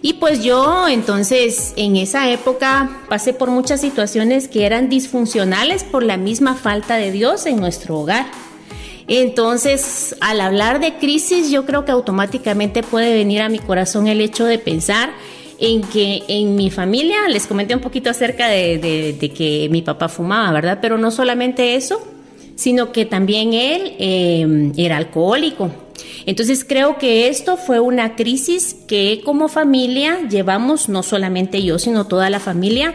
Y 0.00 0.14
pues 0.14 0.42
yo 0.42 0.88
entonces 0.88 1.74
en 1.76 1.96
esa 1.96 2.30
época 2.30 3.02
pasé 3.08 3.34
por 3.34 3.50
muchas 3.50 3.80
situaciones 3.80 4.48
que 4.48 4.64
eran 4.64 4.88
disfuncionales 4.88 5.84
por 5.84 6.02
la 6.02 6.16
misma 6.16 6.54
falta 6.54 6.96
de 6.96 7.10
Dios 7.10 7.46
en 7.46 7.56
nuestro 7.60 7.98
hogar. 7.98 8.26
Entonces, 9.08 10.14
al 10.20 10.40
hablar 10.42 10.80
de 10.80 10.96
crisis, 10.96 11.50
yo 11.50 11.64
creo 11.64 11.86
que 11.86 11.92
automáticamente 11.92 12.82
puede 12.82 13.14
venir 13.14 13.40
a 13.40 13.48
mi 13.48 13.58
corazón 13.58 14.06
el 14.06 14.20
hecho 14.20 14.44
de 14.44 14.58
pensar 14.58 15.10
en 15.58 15.80
que 15.80 16.22
en 16.28 16.54
mi 16.54 16.70
familia, 16.70 17.26
les 17.28 17.46
comenté 17.46 17.74
un 17.74 17.80
poquito 17.80 18.10
acerca 18.10 18.48
de, 18.48 19.32
que 19.34 19.68
mi 19.70 19.82
papá 19.82 20.08
fumaba, 20.08 20.52
¿verdad? 20.52 20.78
Pero 20.80 20.98
no 20.98 21.10
solamente 21.10 21.74
eso, 21.74 22.00
sino 22.54 22.92
que 22.92 23.06
también 23.06 23.54
él 23.54 23.94
em, 23.98 24.72
era 24.76 24.98
alcohólico. 24.98 25.70
Entonces 26.26 26.64
creo 26.64 26.98
que 26.98 27.28
esto 27.28 27.56
fue 27.56 27.80
una 27.80 28.14
crisis 28.14 28.76
que 28.86 29.22
como 29.24 29.48
familia 29.48 30.18
llevamos, 30.28 30.88
no 30.88 31.02
solamente 31.02 31.62
yo, 31.62 31.78
sino 31.78 32.06
toda 32.06 32.28
la 32.30 32.40
familia, 32.40 32.94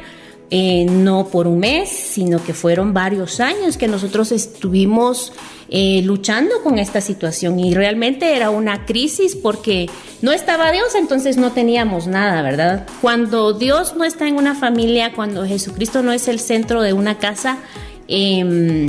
eh, 0.56 0.86
no 0.86 1.30
por 1.30 1.48
un 1.48 1.58
mes, 1.58 1.90
sino 1.90 2.44
que 2.44 2.54
fueron 2.54 2.94
varios 2.94 3.40
años 3.40 3.76
que 3.76 3.88
nosotros 3.88 4.32
estuvimos 4.32 5.34
eh, 5.68 6.04
luchando 6.04 6.62
con 6.62 6.78
esta 6.78 7.02
situación 7.02 7.60
y 7.60 7.74
realmente 7.74 8.36
era 8.36 8.52
una 8.52 8.86
crisis 8.86 9.36
porque 9.36 9.90
no 10.22 10.32
estaba 10.32 10.72
Dios, 10.72 10.94
entonces 10.94 11.38
no 11.38 11.54
teníamos 11.54 12.06
nada, 12.06 12.44
¿verdad? 12.44 12.86
Cuando 13.02 13.54
Dios 13.54 13.96
no 13.96 14.04
está 14.04 14.28
en 14.28 14.36
una 14.36 14.54
familia, 14.54 15.14
cuando 15.16 15.44
Jesucristo 15.44 16.04
no 16.04 16.12
es 16.12 16.28
el 16.28 16.40
centro 16.40 16.84
de 16.84 16.94
una 16.94 17.18
casa, 17.18 17.58
eh, 18.08 18.88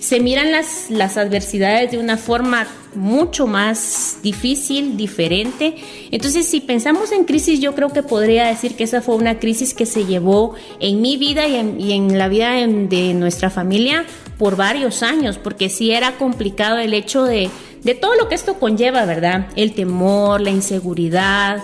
se 0.00 0.18
miran 0.18 0.50
las, 0.50 0.90
las 0.90 1.16
adversidades 1.16 1.90
de 1.90 1.98
una 1.98 2.16
forma 2.16 2.66
mucho 2.94 3.46
más 3.46 4.18
difícil, 4.22 4.96
diferente. 4.96 5.76
Entonces, 6.10 6.46
si 6.46 6.60
pensamos 6.60 7.12
en 7.12 7.24
crisis, 7.24 7.60
yo 7.60 7.74
creo 7.74 7.90
que 7.90 8.02
podría 8.02 8.46
decir 8.46 8.74
que 8.74 8.84
esa 8.84 9.02
fue 9.02 9.14
una 9.14 9.38
crisis 9.38 9.74
que 9.74 9.86
se 9.86 10.06
llevó 10.06 10.54
en 10.80 11.00
mi 11.00 11.16
vida 11.16 11.46
y 11.46 11.92
en, 11.92 12.18
la 12.18 12.28
vida 12.28 12.52
de 12.54 13.14
nuestra 13.14 13.50
familia 13.50 14.04
por 14.38 14.56
varios 14.56 15.02
años, 15.02 15.38
porque 15.38 15.68
sí 15.68 15.90
era 15.92 16.16
complicado 16.16 16.78
el 16.78 16.94
hecho 16.94 17.24
de, 17.24 17.50
de 17.84 17.94
todo 17.94 18.14
lo 18.16 18.28
que 18.28 18.34
esto 18.34 18.54
conlleva, 18.54 19.04
¿verdad? 19.04 19.48
El 19.54 19.74
temor, 19.74 20.40
la 20.40 20.50
inseguridad, 20.50 21.58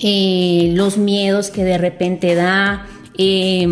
eh, 0.00 0.72
los 0.74 0.98
miedos 0.98 1.50
que 1.50 1.64
de 1.64 1.78
repente 1.78 2.34
da, 2.34 2.86
eh, 3.16 3.66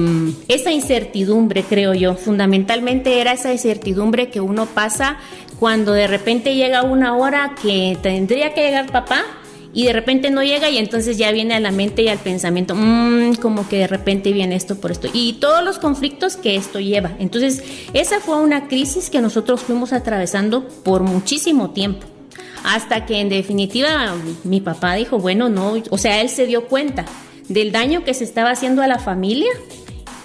esa 0.48 0.70
incertidumbre, 0.70 1.64
creo 1.64 1.94
yo. 1.94 2.14
Fundamentalmente 2.14 3.20
era 3.20 3.32
esa 3.32 3.52
incertidumbre 3.52 4.30
que 4.30 4.40
uno 4.40 4.66
pasa 4.66 5.18
cuando 5.58 5.92
de 5.92 6.06
repente 6.06 6.54
llega 6.54 6.82
una 6.82 7.16
hora 7.16 7.54
que 7.60 7.96
tendría 8.02 8.54
que 8.54 8.62
llegar 8.62 8.90
papá 8.90 9.24
y 9.74 9.86
de 9.86 9.92
repente 9.92 10.30
no 10.30 10.42
llega 10.42 10.68
y 10.70 10.78
entonces 10.78 11.16
ya 11.16 11.32
viene 11.32 11.54
a 11.54 11.60
la 11.60 11.70
mente 11.70 12.02
y 12.02 12.08
al 12.08 12.18
pensamiento, 12.18 12.74
mmm, 12.74 13.34
como 13.40 13.68
que 13.68 13.78
de 13.78 13.86
repente 13.86 14.32
viene 14.32 14.54
esto 14.54 14.76
por 14.76 14.90
esto 14.90 15.08
y 15.12 15.34
todos 15.34 15.64
los 15.64 15.78
conflictos 15.78 16.36
que 16.36 16.56
esto 16.56 16.78
lleva. 16.78 17.12
Entonces, 17.18 17.62
esa 17.94 18.20
fue 18.20 18.36
una 18.36 18.68
crisis 18.68 19.08
que 19.08 19.20
nosotros 19.20 19.62
fuimos 19.62 19.92
atravesando 19.92 20.68
por 20.68 21.02
muchísimo 21.02 21.70
tiempo. 21.70 22.06
Hasta 22.64 23.06
que 23.06 23.20
en 23.20 23.28
definitiva 23.28 24.14
mi 24.44 24.60
papá 24.60 24.94
dijo, 24.94 25.18
bueno, 25.18 25.48
no, 25.48 25.74
o 25.90 25.98
sea, 25.98 26.20
él 26.20 26.28
se 26.28 26.46
dio 26.46 26.66
cuenta 26.68 27.06
del 27.48 27.72
daño 27.72 28.04
que 28.04 28.14
se 28.14 28.24
estaba 28.24 28.50
haciendo 28.50 28.82
a 28.82 28.86
la 28.86 28.98
familia 28.98 29.50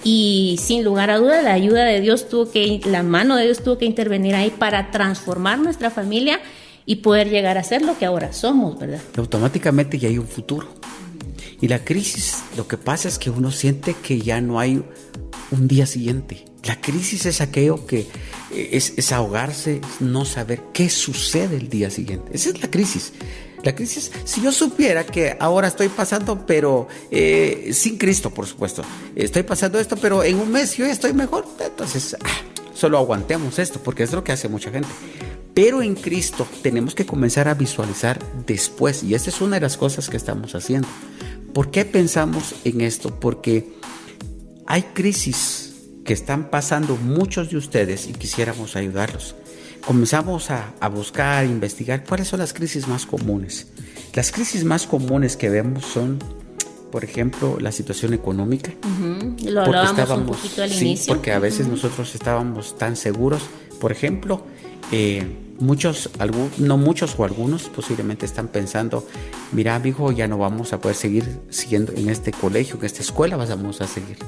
y 0.04 0.58
sin 0.62 0.84
lugar 0.84 1.10
a 1.10 1.18
duda 1.18 1.42
la 1.42 1.52
ayuda 1.52 1.84
de 1.84 2.00
Dios 2.00 2.28
tuvo 2.28 2.50
que, 2.50 2.80
la 2.86 3.02
mano 3.02 3.36
de 3.36 3.44
Dios 3.44 3.62
tuvo 3.62 3.78
que 3.78 3.84
intervenir 3.84 4.34
ahí 4.34 4.50
para 4.50 4.90
transformar 4.90 5.58
nuestra 5.58 5.90
familia 5.90 6.40
y 6.86 6.96
poder 6.96 7.28
llegar 7.28 7.58
a 7.58 7.64
ser 7.64 7.82
lo 7.82 7.98
que 7.98 8.06
ahora 8.06 8.32
somos, 8.32 8.78
¿verdad? 8.78 9.00
Automáticamente 9.16 9.98
ya 9.98 10.08
hay 10.08 10.18
un 10.18 10.26
futuro. 10.26 10.68
Y 11.60 11.68
la 11.68 11.84
crisis, 11.84 12.42
lo 12.56 12.66
que 12.68 12.78
pasa 12.78 13.08
es 13.08 13.18
que 13.18 13.30
uno 13.30 13.50
siente 13.50 13.94
que 13.94 14.20
ya 14.20 14.40
no 14.40 14.58
hay 14.60 14.82
un 15.50 15.68
día 15.68 15.86
siguiente. 15.86 16.44
La 16.64 16.80
crisis 16.80 17.26
es 17.26 17.40
aquello 17.40 17.86
que 17.86 18.06
eh, 18.52 18.70
es, 18.72 18.94
es 18.96 19.12
ahogarse, 19.12 19.80
no 20.00 20.24
saber 20.24 20.62
qué 20.72 20.88
sucede 20.88 21.56
el 21.56 21.68
día 21.68 21.90
siguiente. 21.90 22.30
Esa 22.32 22.50
es 22.50 22.62
la 22.62 22.70
crisis. 22.70 23.12
La 23.62 23.74
crisis, 23.74 24.10
si 24.24 24.40
yo 24.40 24.52
supiera 24.52 25.04
que 25.04 25.36
ahora 25.40 25.68
estoy 25.68 25.88
pasando, 25.88 26.46
pero 26.46 26.86
eh, 27.10 27.70
sin 27.72 27.98
Cristo, 27.98 28.30
por 28.30 28.46
supuesto, 28.46 28.82
estoy 29.16 29.42
pasando 29.42 29.78
esto, 29.80 29.96
pero 29.96 30.22
en 30.22 30.38
un 30.38 30.50
mes 30.52 30.76
yo 30.76 30.86
ya 30.86 30.92
estoy 30.92 31.12
mejor, 31.12 31.44
entonces 31.58 32.16
ah, 32.24 32.28
solo 32.72 32.98
aguantemos 32.98 33.58
esto, 33.58 33.80
porque 33.82 34.04
es 34.04 34.12
lo 34.12 34.22
que 34.22 34.32
hace 34.32 34.48
mucha 34.48 34.70
gente. 34.70 34.88
Pero 35.54 35.82
en 35.82 35.96
Cristo 35.96 36.46
tenemos 36.62 36.94
que 36.94 37.04
comenzar 37.04 37.48
a 37.48 37.54
visualizar 37.54 38.20
después, 38.46 39.02
y 39.02 39.14
esta 39.14 39.30
es 39.30 39.40
una 39.40 39.56
de 39.56 39.62
las 39.62 39.76
cosas 39.76 40.08
que 40.08 40.16
estamos 40.16 40.54
haciendo. 40.54 40.86
¿Por 41.52 41.72
qué 41.72 41.84
pensamos 41.84 42.54
en 42.64 42.80
esto? 42.80 43.18
Porque 43.18 43.72
hay 44.66 44.82
crisis 44.94 45.74
que 46.04 46.12
están 46.12 46.48
pasando 46.50 46.96
muchos 46.96 47.50
de 47.50 47.56
ustedes 47.56 48.06
y 48.06 48.12
quisiéramos 48.12 48.76
ayudarlos 48.76 49.34
comenzamos 49.88 50.50
a, 50.50 50.74
buscar, 50.90 51.38
a 51.38 51.44
investigar 51.46 52.04
cuáles 52.04 52.28
son 52.28 52.40
las 52.40 52.52
crisis 52.52 52.86
más 52.86 53.06
comunes. 53.06 53.68
Las 54.12 54.30
crisis 54.30 54.62
más 54.62 54.86
comunes 54.86 55.34
que 55.38 55.48
vemos 55.48 55.86
son, 55.86 56.18
por 56.92 57.04
ejemplo, 57.04 57.56
la 57.58 57.72
situación 57.72 58.12
económica. 58.12 58.70
Lo 59.44 59.62
hablábamos 59.62 60.10
un 60.10 60.26
poquito 60.26 60.62
al 60.62 60.68
sí, 60.68 61.00
Porque 61.08 61.32
a 61.32 61.38
veces 61.38 61.68
nosotros 61.68 62.14
estábamos 62.14 62.76
tan 62.76 62.96
seguros, 62.96 63.40
Por 63.80 63.90
ejemplo, 63.90 64.44
eh, 64.92 65.26
muchos, 65.58 66.10
no 66.58 66.76
muchos 66.76 67.18
o 67.18 67.24
algunos 67.24 67.64
posiblemente 67.68 68.26
están 68.26 68.48
pensando, 68.48 69.06
mira, 69.52 69.80
hijo, 69.84 70.12
ya 70.12 70.28
no 70.28 70.38
vamos 70.38 70.72
a 70.72 70.80
poder 70.80 70.96
seguir 70.96 71.40
siguiendo 71.50 71.92
en 71.92 72.08
este 72.08 72.32
colegio, 72.32 72.76
en 72.78 72.86
esta 72.86 73.02
escuela 73.02 73.36
vamos 73.36 73.80
a 73.80 73.86
seguir. 73.86 74.18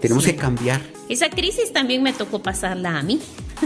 Tenemos 0.00 0.24
que 0.24 0.34
cambiar. 0.34 0.80
Esa 1.08 1.30
crisis 1.30 1.72
también 1.72 2.02
me 2.02 2.12
tocó 2.12 2.42
pasarla 2.42 2.98
a 2.98 3.02
mí. 3.02 3.20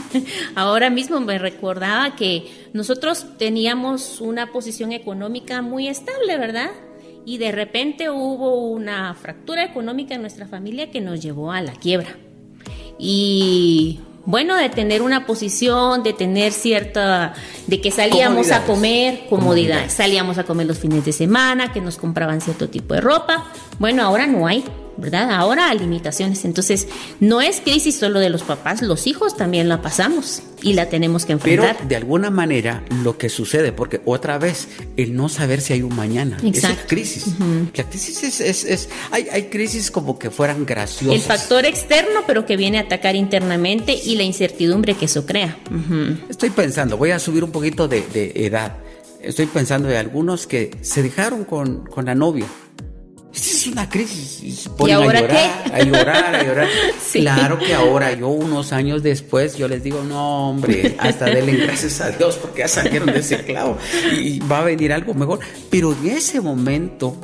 Ahora 0.54 0.90
mismo 0.90 1.20
me 1.20 1.38
recordaba 1.38 2.14
que 2.14 2.44
nosotros 2.74 3.26
teníamos 3.38 4.20
una 4.20 4.52
posición 4.52 4.92
económica 4.92 5.62
muy 5.62 5.88
estable, 5.88 6.36
¿verdad? 6.36 6.70
Y 7.24 7.38
de 7.38 7.52
repente 7.52 8.10
hubo 8.10 8.68
una 8.68 9.14
fractura 9.14 9.64
económica 9.64 10.14
en 10.14 10.20
nuestra 10.20 10.46
familia 10.46 10.90
que 10.90 11.00
nos 11.00 11.20
llevó 11.22 11.52
a 11.52 11.62
la 11.62 11.72
quiebra. 11.72 12.16
Y 12.98 14.00
bueno, 14.26 14.56
de 14.56 14.68
tener 14.68 15.02
una 15.02 15.24
posición, 15.24 16.02
de 16.02 16.12
tener 16.12 16.52
cierta, 16.52 17.34
de 17.66 17.80
que 17.80 17.90
salíamos 17.90 18.50
a 18.50 18.64
comer, 18.64 19.26
comodidad, 19.30 19.88
salíamos 19.88 20.36
a 20.38 20.44
comer 20.44 20.66
los 20.66 20.78
fines 20.78 21.04
de 21.04 21.12
semana, 21.12 21.72
que 21.72 21.80
nos 21.80 21.96
compraban 21.96 22.40
cierto 22.40 22.68
tipo 22.68 22.94
de 22.94 23.00
ropa. 23.00 23.46
Bueno, 23.78 24.02
ahora 24.02 24.26
no 24.26 24.46
hay. 24.46 24.64
¿Verdad? 24.96 25.30
Ahora 25.30 25.70
hay 25.70 25.78
limitaciones. 25.78 26.44
Entonces, 26.44 26.88
no 27.20 27.40
es 27.40 27.60
crisis 27.60 27.96
solo 27.96 28.20
de 28.20 28.30
los 28.30 28.42
papás, 28.42 28.82
los 28.82 29.06
hijos 29.06 29.36
también 29.36 29.68
la 29.68 29.82
pasamos 29.82 30.42
y 30.62 30.72
la 30.72 30.88
tenemos 30.88 31.24
que 31.24 31.32
enfrentar. 31.32 31.76
Pero 31.76 31.88
de 31.88 31.96
alguna 31.96 32.30
manera 32.30 32.82
lo 33.02 33.18
que 33.18 33.28
sucede, 33.28 33.72
porque 33.72 34.00
otra 34.04 34.38
vez, 34.38 34.68
el 34.96 35.14
no 35.14 35.28
saber 35.28 35.60
si 35.60 35.74
hay 35.74 35.82
un 35.82 35.94
mañana, 35.94 36.38
Exacto. 36.42 36.80
es 36.80 36.86
crisis. 36.86 37.26
La 37.74 37.84
crisis 37.84 38.40
es, 38.40 38.64
es, 38.64 38.88
hay, 39.10 39.28
hay, 39.30 39.44
crisis 39.44 39.90
como 39.90 40.18
que 40.18 40.30
fueran 40.30 40.64
graciosas. 40.64 41.14
El 41.14 41.20
factor 41.22 41.64
externo, 41.64 42.20
pero 42.26 42.46
que 42.46 42.56
viene 42.56 42.78
a 42.78 42.82
atacar 42.82 43.16
internamente 43.16 43.94
y 43.94 44.16
la 44.16 44.22
incertidumbre 44.22 44.94
que 44.94 45.04
eso 45.06 45.26
crea. 45.26 45.58
Estoy 46.28 46.50
pensando, 46.50 46.96
voy 46.96 47.10
a 47.10 47.18
subir 47.18 47.44
un 47.44 47.52
poquito 47.52 47.88
de, 47.88 48.02
de 48.12 48.32
edad. 48.46 48.78
Estoy 49.20 49.46
pensando 49.46 49.88
de 49.88 49.98
algunos 49.98 50.46
que 50.46 50.70
se 50.82 51.02
dejaron 51.02 51.44
con, 51.44 51.84
con 51.86 52.04
la 52.04 52.14
novia 52.14 52.46
es 53.36 53.66
una 53.66 53.88
crisis. 53.88 54.42
Y 54.42 54.52
se 54.52 54.70
ponen 54.70 54.96
a 54.96 55.00
llorar, 55.00 55.72
a 55.72 55.82
llorar, 55.82 56.34
a 56.36 56.42
llorar. 56.42 56.68
Claro 57.12 57.58
que 57.58 57.74
ahora, 57.74 58.12
yo 58.12 58.28
unos 58.28 58.72
años 58.72 59.02
después, 59.02 59.56
yo 59.56 59.68
les 59.68 59.82
digo, 59.82 60.02
no, 60.02 60.50
hombre, 60.50 60.96
hasta 60.98 61.26
denle 61.26 61.56
gracias 61.56 62.00
a 62.00 62.10
Dios 62.10 62.36
porque 62.36 62.60
ya 62.60 62.68
salieron 62.68 63.06
de 63.06 63.20
ese 63.20 63.44
clavo 63.44 63.78
y 64.12 64.38
va 64.40 64.60
a 64.60 64.64
venir 64.64 64.92
algo 64.92 65.14
mejor. 65.14 65.40
Pero 65.70 65.92
en 65.92 66.10
ese 66.10 66.40
momento, 66.40 67.16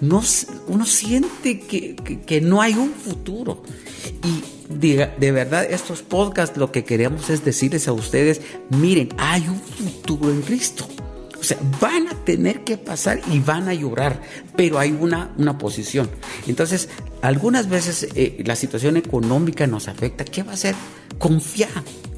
no, 0.00 0.22
uno 0.68 0.86
siente 0.86 1.60
que, 1.60 1.96
que, 2.26 2.40
no 2.40 2.62
hay 2.62 2.74
un 2.74 2.92
futuro. 2.92 3.62
Y 4.24 4.74
de, 4.74 5.10
de, 5.18 5.32
verdad, 5.32 5.66
estos 5.70 6.02
podcasts 6.02 6.56
lo 6.56 6.72
que 6.72 6.84
queremos 6.84 7.30
es 7.30 7.44
decirles 7.44 7.88
a 7.88 7.92
ustedes, 7.92 8.40
miren, 8.70 9.08
hay 9.18 9.42
un 9.48 9.60
futuro 9.60 10.30
en 10.30 10.42
Cristo. 10.42 10.86
O 11.40 11.44
sea, 11.44 11.58
van 11.80 12.08
a 12.08 12.14
tener 12.24 12.64
que 12.64 12.76
pasar 12.76 13.20
y 13.30 13.38
van 13.38 13.68
a 13.68 13.74
llorar, 13.74 14.20
pero 14.56 14.78
hay 14.78 14.90
una, 14.90 15.32
una 15.38 15.56
posición. 15.56 16.10
Entonces, 16.46 16.88
algunas 17.22 17.68
veces 17.68 18.08
eh, 18.14 18.42
la 18.44 18.56
situación 18.56 18.96
económica 18.96 19.66
nos 19.66 19.88
afecta. 19.88 20.24
¿Qué 20.24 20.42
va 20.42 20.52
a 20.52 20.54
hacer? 20.54 20.74
Confía, 21.18 21.68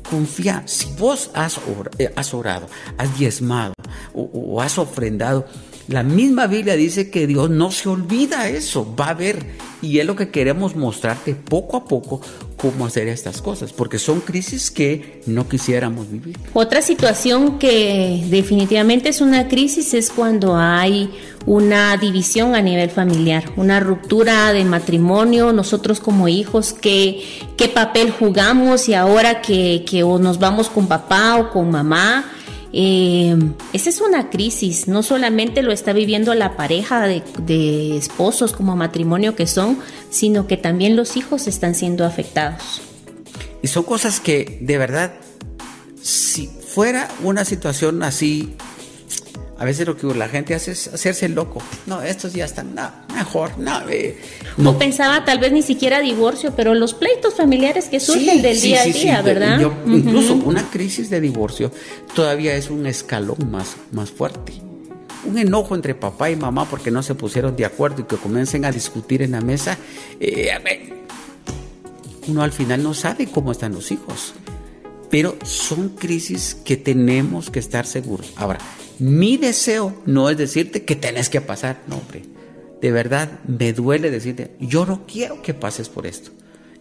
confía. 0.08 0.62
Si 0.66 0.86
vos 0.98 1.30
has, 1.34 1.60
eh, 1.98 2.12
has 2.16 2.34
orado, 2.34 2.68
has 2.98 3.18
diezmado 3.18 3.74
o, 4.14 4.60
has 4.60 4.78
ofrendado, 4.78 5.46
la 5.88 6.02
misma 6.02 6.46
Biblia 6.46 6.76
dice 6.76 7.10
que 7.10 7.26
Dios 7.26 7.50
no 7.50 7.70
se 7.70 7.88
olvida 7.88 8.48
eso, 8.48 8.94
va 8.94 9.08
a 9.08 9.14
ver. 9.14 9.44
Y 9.82 9.98
es 9.98 10.06
lo 10.06 10.14
que 10.14 10.30
queremos 10.30 10.76
mostrarte 10.76 11.34
poco 11.34 11.76
a 11.76 11.84
poco 11.84 12.20
cómo 12.60 12.86
hacer 12.86 13.08
estas 13.08 13.40
cosas, 13.40 13.72
porque 13.72 13.98
son 13.98 14.20
crisis 14.20 14.70
que 14.70 15.22
no 15.26 15.48
quisiéramos 15.48 16.10
vivir. 16.10 16.36
Otra 16.52 16.82
situación 16.82 17.58
que 17.58 18.24
definitivamente 18.28 19.08
es 19.08 19.20
una 19.20 19.48
crisis 19.48 19.94
es 19.94 20.10
cuando 20.10 20.56
hay 20.56 21.10
una 21.46 21.96
división 21.96 22.54
a 22.54 22.60
nivel 22.60 22.90
familiar, 22.90 23.44
una 23.56 23.80
ruptura 23.80 24.52
de 24.52 24.64
matrimonio, 24.64 25.52
nosotros 25.52 26.00
como 26.00 26.28
hijos, 26.28 26.74
qué, 26.74 27.24
qué 27.56 27.68
papel 27.68 28.10
jugamos 28.10 28.88
y 28.88 28.94
ahora 28.94 29.40
que, 29.40 29.84
que 29.88 30.02
nos 30.02 30.38
vamos 30.38 30.68
con 30.68 30.86
papá 30.86 31.36
o 31.36 31.50
con 31.50 31.70
mamá 31.70 32.30
eh, 32.72 33.36
esa 33.72 33.90
es 33.90 34.00
una 34.00 34.30
crisis, 34.30 34.86
no 34.86 35.02
solamente 35.02 35.62
lo 35.62 35.72
está 35.72 35.92
viviendo 35.92 36.34
la 36.34 36.56
pareja 36.56 37.06
de, 37.06 37.96
esposos 37.96 38.52
como 38.52 38.76
matrimonio 38.76 39.34
que 39.34 39.46
son, 39.46 39.78
sino 40.10 40.46
que 40.46 40.56
también 40.56 40.96
los 40.96 41.16
hijos 41.16 41.46
están 41.46 41.74
siendo 41.74 42.04
afectados. 42.04 42.80
Y 43.62 43.68
son 43.68 43.82
cosas 43.82 44.20
que 44.20 44.58
de 44.60 44.78
verdad, 44.78 45.14
si 46.00 46.46
fuera 46.46 47.08
una 47.22 47.44
situación 47.44 48.02
así 48.02 48.54
a 49.60 49.64
veces 49.66 49.86
lo 49.86 49.94
que 49.94 50.06
la 50.14 50.26
gente 50.26 50.54
hace 50.54 50.72
es 50.72 50.88
hacerse 50.88 51.28
loco. 51.28 51.62
No, 51.84 52.00
estos 52.00 52.32
ya 52.32 52.46
están 52.46 52.74
mejor, 53.14 53.58
no, 53.58 53.82
no. 54.56 54.78
pensaba 54.78 55.26
tal 55.26 55.38
vez 55.38 55.52
ni 55.52 55.60
siquiera 55.60 56.00
divorcio, 56.00 56.54
pero 56.56 56.74
los 56.74 56.94
pleitos 56.94 57.34
familiares 57.34 57.90
que 57.90 58.00
surgen 58.00 58.40
del 58.40 58.58
día 58.58 58.80
a 58.80 58.84
día, 58.86 59.20
¿verdad? 59.20 59.60
Incluso 59.86 60.32
una 60.34 60.62
crisis 60.70 61.10
de 61.10 61.20
divorcio 61.20 61.70
todavía 62.14 62.54
es 62.54 62.70
un 62.70 62.86
escalón 62.86 63.50
más, 63.50 63.76
más 63.92 64.10
fuerte. 64.10 64.54
Un 65.26 65.36
enojo 65.36 65.74
entre 65.74 65.94
papá 65.94 66.30
y 66.30 66.36
mamá 66.36 66.64
porque 66.64 66.90
no 66.90 67.02
se 67.02 67.14
pusieron 67.14 67.54
de 67.54 67.66
acuerdo 67.66 68.00
y 68.00 68.04
que 68.04 68.16
comiencen 68.16 68.64
a 68.64 68.72
discutir 68.72 69.20
en 69.20 69.32
la 69.32 69.42
mesa. 69.42 69.76
Eh, 70.18 70.50
uno 72.28 72.42
al 72.42 72.52
final 72.52 72.82
no 72.82 72.94
sabe 72.94 73.26
cómo 73.26 73.52
están 73.52 73.74
los 73.74 73.92
hijos. 73.92 74.32
Pero 75.10 75.36
son 75.42 75.90
crisis 75.90 76.56
que 76.64 76.78
tenemos 76.78 77.50
que 77.50 77.58
estar 77.58 77.84
seguros. 77.84 78.32
Ahora, 78.36 78.58
mi 79.00 79.36
deseo 79.36 79.94
no 80.06 80.30
es 80.30 80.36
decirte 80.36 80.84
que 80.84 80.96
tenés 80.96 81.28
que 81.28 81.40
pasar, 81.40 81.80
no, 81.86 81.96
hombre. 81.96 82.22
De 82.80 82.92
verdad, 82.92 83.40
me 83.46 83.72
duele 83.72 84.10
decirte, 84.10 84.52
yo 84.58 84.86
no 84.86 85.06
quiero 85.06 85.42
que 85.42 85.54
pases 85.54 85.88
por 85.88 86.06
esto. 86.06 86.30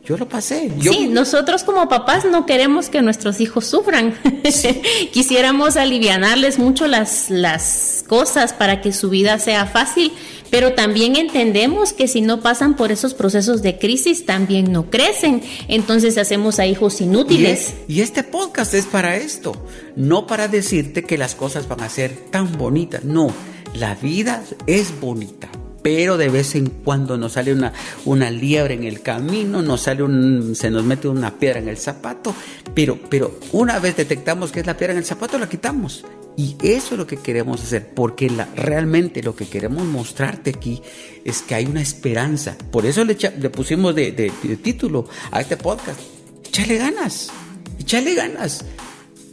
Yo 0.06 0.18
lo 0.18 0.28
pasé. 0.28 0.72
Sí, 0.82 1.08
nosotros 1.08 1.64
como 1.64 1.88
papás 1.88 2.26
no 2.26 2.46
queremos 2.46 2.90
que 2.90 3.02
nuestros 3.02 3.40
hijos 3.42 3.66
sufran. 3.68 4.18
Quisiéramos 5.12 5.78
alivianarles 5.78 6.58
mucho 6.58 6.88
las, 6.88 7.30
las 7.30 8.04
cosas 8.08 8.54
para 8.54 8.82
que 8.82 8.92
su 8.92 9.10
vida 9.10 9.38
sea 9.40 9.66
fácil, 9.66 10.12
pero 10.50 10.74
también 10.74 11.16
entendemos 11.16 11.94
que 11.94 12.08
si 12.08 12.22
no 12.22 12.42
pasan 12.42 12.76
por 12.76 12.92
esos 12.92 13.14
procesos 13.14 13.62
de 13.62 13.78
crisis, 13.78 14.26
también 14.26 14.72
no 14.72 14.90
crecen. 14.90 15.42
Entonces 15.68 16.18
hacemos 16.18 16.60
a 16.60 16.66
hijos 16.66 17.02
inútiles. 17.02 17.74
Y, 17.88 18.02
este 18.02 18.24
podcast 18.24 18.74
es 18.74 18.86
para 18.86 19.18
esto, 19.18 19.54
no 19.96 20.26
para 20.26 20.48
decirte 20.48 21.04
que 21.04 21.18
las 21.18 21.36
cosas 21.36 21.68
van 21.68 21.82
a 21.82 21.90
ser 21.90 22.12
tan 22.32 22.58
bonitas. 22.58 23.04
No, 23.04 23.32
la 23.76 23.96
vida 23.96 24.44
es 24.66 25.00
bonita. 25.00 25.50
Pero 25.82 26.18
de 26.18 26.30
vez 26.30 26.56
en 26.56 26.68
cuando 26.68 27.18
nos 27.18 27.34
sale 27.34 27.54
una, 27.54 27.74
una 28.06 28.30
liebre 28.32 28.74
en 28.74 28.84
el 28.84 29.02
camino, 29.02 29.62
nos 29.62 29.82
sale 29.82 30.04
un, 30.04 30.56
se 30.56 30.70
nos 30.70 30.84
mete 30.84 31.08
una 31.08 31.40
piedra 31.40 31.60
en 31.60 31.70
el 31.70 31.78
zapato, 31.78 32.36
pero, 32.74 33.00
pero 33.10 33.40
una 33.54 33.80
vez 33.80 33.96
detectamos 33.96 34.52
que 34.52 34.60
es 34.60 34.66
la 34.66 34.76
piedra 34.76 34.94
en 34.94 35.00
el 35.00 35.06
zapato, 35.06 35.38
la 35.38 35.48
quitamos 35.48 36.04
y 36.40 36.56
eso 36.62 36.94
es 36.94 36.98
lo 36.98 37.06
que 37.06 37.18
queremos 37.18 37.62
hacer, 37.62 37.94
porque 37.94 38.30
la, 38.30 38.46
realmente 38.56 39.22
lo 39.22 39.36
que 39.36 39.50
queremos 39.50 39.84
mostrarte 39.84 40.52
aquí 40.52 40.82
es 41.26 41.42
que 41.42 41.54
hay 41.54 41.66
una 41.66 41.82
esperanza. 41.82 42.56
Por 42.72 42.86
eso 42.86 43.04
le, 43.04 43.18
le 43.40 43.50
pusimos 43.50 43.94
de, 43.94 44.14
de, 44.14 44.30
título 44.56 45.06
a 45.32 45.42
este 45.42 45.58
podcast. 45.58 46.00
Échale 46.48 46.78
ganas, 46.78 47.30
échale 47.78 48.16
ganas. 48.16 48.64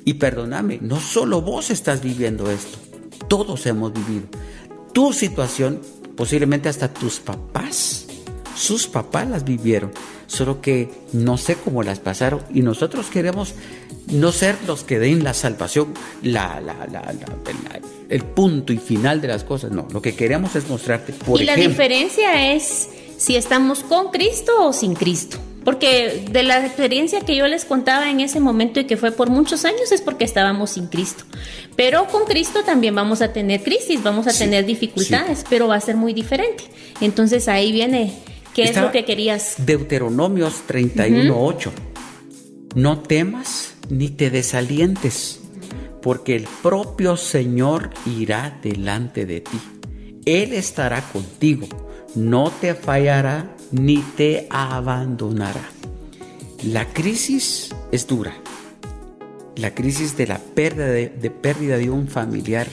Y 0.04 0.14
perdóname, 0.14 0.80
no 0.82 0.98
solo 0.98 1.42
vos 1.42 1.70
estás 1.70 2.02
viviendo 2.02 2.50
esto, 2.50 2.78
todos 3.28 3.66
hemos 3.66 3.92
vivido. 3.92 4.26
Tu 4.92 5.12
situación, 5.12 5.82
posiblemente 6.16 6.68
hasta 6.68 6.92
tus 6.92 7.20
papás, 7.20 8.06
sus 8.56 8.86
papás 8.86 9.28
las 9.28 9.44
vivieron, 9.44 9.92
solo 10.26 10.60
que 10.60 10.90
no 11.12 11.36
sé 11.36 11.56
cómo 11.56 11.82
las 11.82 12.00
pasaron 12.00 12.40
y 12.52 12.62
nosotros 12.62 13.06
queremos 13.06 13.54
no 14.08 14.32
ser 14.32 14.56
los 14.66 14.82
que 14.82 14.98
den 14.98 15.24
la 15.24 15.34
salvación, 15.34 15.92
la, 16.22 16.60
el 18.08 18.22
punto 18.22 18.72
y 18.72 18.78
final 18.78 19.20
de 19.20 19.28
las 19.28 19.44
cosas. 19.44 19.72
No, 19.72 19.86
lo 19.92 20.00
que 20.00 20.14
queremos 20.14 20.56
es 20.56 20.68
mostrarte. 20.68 21.12
Por 21.12 21.40
y 21.40 21.44
la 21.44 21.56
diferencia 21.56 22.54
es 22.54 22.88
si 23.18 23.36
estamos 23.36 23.80
con 23.80 24.10
Cristo 24.10 24.66
o 24.66 24.72
sin 24.72 24.94
Cristo. 24.94 25.38
Porque 25.66 26.24
de 26.30 26.44
la 26.44 26.64
experiencia 26.64 27.22
que 27.22 27.34
yo 27.34 27.48
les 27.48 27.64
contaba 27.64 28.08
en 28.08 28.20
ese 28.20 28.38
momento 28.38 28.78
y 28.78 28.84
que 28.84 28.96
fue 28.96 29.10
por 29.10 29.30
muchos 29.30 29.64
años 29.64 29.90
es 29.90 30.00
porque 30.00 30.22
estábamos 30.24 30.70
sin 30.70 30.86
Cristo. 30.86 31.24
Pero 31.74 32.06
con 32.06 32.24
Cristo 32.24 32.62
también 32.64 32.94
vamos 32.94 33.20
a 33.20 33.32
tener 33.32 33.64
crisis, 33.64 34.00
vamos 34.00 34.28
a 34.28 34.32
tener 34.32 34.64
dificultades, 34.64 35.44
pero 35.50 35.66
va 35.66 35.74
a 35.74 35.80
ser 35.80 35.96
muy 35.96 36.12
diferente. 36.12 36.62
Entonces 37.00 37.48
ahí 37.48 37.72
viene, 37.72 38.12
¿qué 38.54 38.62
es 38.62 38.76
lo 38.76 38.92
que 38.92 39.04
querías? 39.04 39.54
Deuteronomios 39.58 40.62
31.8. 40.68 41.72
No 42.76 43.00
temas 43.00 43.74
ni 43.90 44.10
te 44.10 44.30
desalientes, 44.30 45.40
porque 46.00 46.36
el 46.36 46.46
propio 46.62 47.16
Señor 47.16 47.90
irá 48.06 48.56
delante 48.62 49.26
de 49.26 49.40
ti. 49.40 49.60
Él 50.26 50.52
estará 50.52 51.00
contigo, 51.00 51.66
no 52.14 52.52
te 52.52 52.76
fallará 52.76 53.55
ni 53.72 53.98
te 53.98 54.46
abandonará. 54.50 55.62
La 56.62 56.92
crisis 56.92 57.74
es 57.92 58.06
dura, 58.06 58.34
la 59.56 59.74
crisis 59.74 60.16
de 60.16 60.26
la 60.26 60.38
pérdida 60.38 60.86
de, 60.86 61.08
de 61.08 61.30
pérdida 61.30 61.76
de 61.76 61.90
un 61.90 62.08
familiar. 62.08 62.66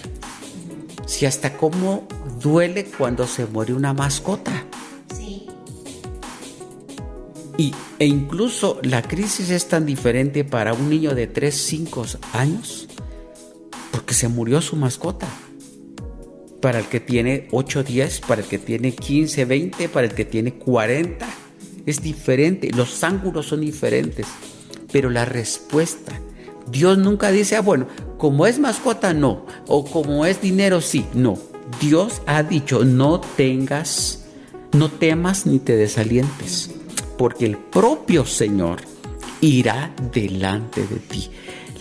Si 1.05 1.25
hasta 1.25 1.57
cómo 1.57 2.07
duele 2.41 2.85
cuando 2.85 3.27
se 3.27 3.45
muere 3.45 3.73
una 3.73 3.93
mascota. 3.93 4.51
Sí. 5.15 5.47
Y, 7.57 7.73
e 7.99 8.05
incluso 8.05 8.79
la 8.83 9.01
crisis 9.01 9.49
es 9.49 9.67
tan 9.67 9.85
diferente 9.85 10.43
para 10.43 10.73
un 10.73 10.89
niño 10.89 11.13
de 11.13 11.27
3, 11.27 11.53
5 11.53 12.05
años 12.33 12.87
porque 13.93 14.15
se 14.15 14.27
murió 14.27 14.59
su 14.59 14.75
mascota. 14.75 15.27
Para 16.63 16.79
el 16.79 16.85
que 16.85 17.01
tiene 17.01 17.49
8, 17.51 17.83
10, 17.83 18.21
para 18.21 18.41
el 18.41 18.47
que 18.47 18.57
tiene 18.57 18.95
15, 18.95 19.43
20, 19.43 19.89
para 19.89 20.07
el 20.07 20.13
que 20.13 20.23
tiene 20.23 20.53
40. 20.53 21.27
Es 21.85 22.01
diferente, 22.01 22.71
los 22.71 23.03
ángulos 23.03 23.47
son 23.47 23.59
diferentes, 23.59 24.25
pero 24.89 25.09
la 25.09 25.25
respuesta. 25.25 26.17
Dios 26.71 26.97
nunca 26.97 27.33
dice, 27.33 27.57
ah, 27.57 27.61
bueno, 27.61 27.87
como 28.17 28.47
es 28.47 28.59
mascota, 28.59 29.13
no, 29.13 29.45
o 29.67 29.83
como 29.83 30.25
es 30.25 30.39
dinero, 30.39 30.79
sí, 30.79 31.05
no. 31.13 31.37
Dios 31.81 32.21
ha 32.27 32.43
dicho, 32.43 32.85
no 32.85 33.19
tengas, 33.19 34.23
no 34.71 34.89
temas 34.89 35.45
ni 35.45 35.59
te 35.59 35.75
desalientes, 35.75 36.71
porque 37.17 37.45
el 37.45 37.57
propio 37.57 38.25
Señor 38.25 38.79
irá 39.41 39.93
delante 40.13 40.87
de 40.87 40.95
ti. 40.95 41.29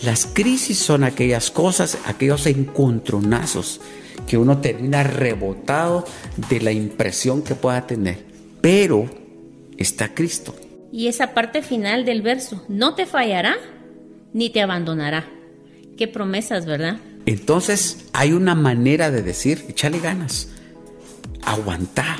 Las 0.01 0.25
crisis 0.25 0.77
son 0.77 1.05
aquellas 1.05 1.51
cosas, 1.51 1.99
aquellos 2.05 2.47
encontronazos 2.47 3.79
que 4.27 4.37
uno 4.37 4.59
termina 4.59 5.03
rebotado 5.03 6.05
de 6.49 6.61
la 6.61 6.71
impresión 6.71 7.41
que 7.43 7.55
pueda 7.55 7.85
tener. 7.87 8.25
Pero 8.61 9.09
está 9.77 10.13
Cristo. 10.13 10.55
Y 10.91 11.07
esa 11.07 11.33
parte 11.33 11.61
final 11.61 12.05
del 12.05 12.21
verso, 12.21 12.63
no 12.67 12.95
te 12.95 13.05
fallará 13.05 13.55
ni 14.33 14.49
te 14.49 14.61
abandonará. 14.61 15.25
Qué 15.97 16.07
promesas, 16.07 16.65
¿verdad? 16.65 16.97
Entonces 17.25 18.05
hay 18.13 18.33
una 18.33 18.55
manera 18.55 19.09
de 19.11 19.21
decir, 19.21 19.65
échale 19.69 19.99
ganas, 19.99 20.49
aguanta. 21.45 22.17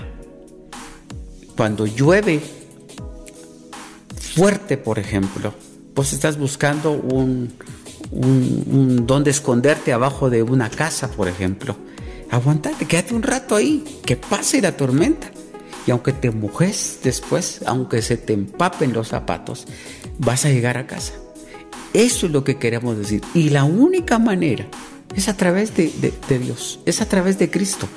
Cuando 1.56 1.86
llueve 1.86 2.42
fuerte, 4.18 4.78
por 4.78 4.98
ejemplo, 4.98 5.54
pues 5.94 6.14
estás 6.14 6.38
buscando 6.38 6.92
un, 6.92 7.54
un, 8.14 9.06
donde 9.06 9.32
esconderte 9.32 9.94
abajo 9.94 10.30
de 10.30 10.44
una 10.44 10.70
casa, 10.70 11.10
por 11.12 11.28
ejemplo. 11.28 11.76
Aguantate, 12.30 12.86
quédate 12.86 13.14
un 13.14 13.24
rato 13.24 13.56
ahí, 13.56 13.84
que 14.06 14.16
pase 14.16 14.62
la 14.62 14.76
tormenta. 14.76 15.32
Y 15.86 15.92
aunque 15.92 16.14
te 16.14 16.32
mojes 16.32 17.00
después, 17.04 17.62
aunque 17.66 18.02
se 18.02 18.18
te 18.18 18.34
empapen 18.34 18.94
los 18.94 19.10
zapatos, 19.10 19.68
vas 20.18 20.46
a 20.46 20.50
llegar 20.50 20.78
a 20.78 20.88
casa. 20.88 21.14
Eso 21.94 22.26
es 22.26 22.32
lo 22.32 22.44
que 22.44 22.58
queremos 22.58 22.98
decir. 22.98 23.22
Y 23.34 23.50
la 23.50 23.66
única 23.66 24.18
manera 24.18 24.66
es 25.16 25.28
a 25.28 25.38
través 25.38 25.76
de, 25.76 25.92
Dios, 26.30 26.80
es 26.86 27.02
a 27.02 27.08
través 27.08 27.38
de 27.38 27.52
Cristo. 27.52 27.88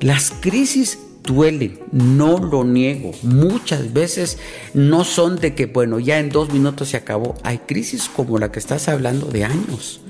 Las 0.00 0.32
crisis 0.40 0.98
duelen, 1.30 1.78
no 1.92 2.38
lo 2.38 2.64
niego. 2.64 3.12
Muchas 3.22 3.92
veces 3.92 4.38
no 4.74 5.04
son 5.04 5.36
de 5.36 5.54
que, 5.54 5.66
bueno, 5.66 5.98
ya 5.98 6.18
en 6.18 6.30
dos 6.30 6.52
minutos 6.52 6.88
se 6.88 6.96
acabó. 6.96 7.34
Hay 7.42 7.58
crisis 7.58 8.10
como 8.14 8.38
la 8.38 8.52
que 8.52 8.58
estás 8.58 8.88
hablando 8.88 9.26
de 9.26 9.44
años. 9.44 10.00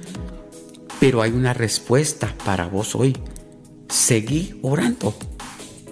Pero 0.99 1.23
hay 1.23 1.33
una 1.33 1.55
respuesta 1.55 2.35
para 2.45 2.67
vos 2.67 2.95
hoy. 2.95 3.17
Seguí 3.89 4.59
orando. 4.63 5.15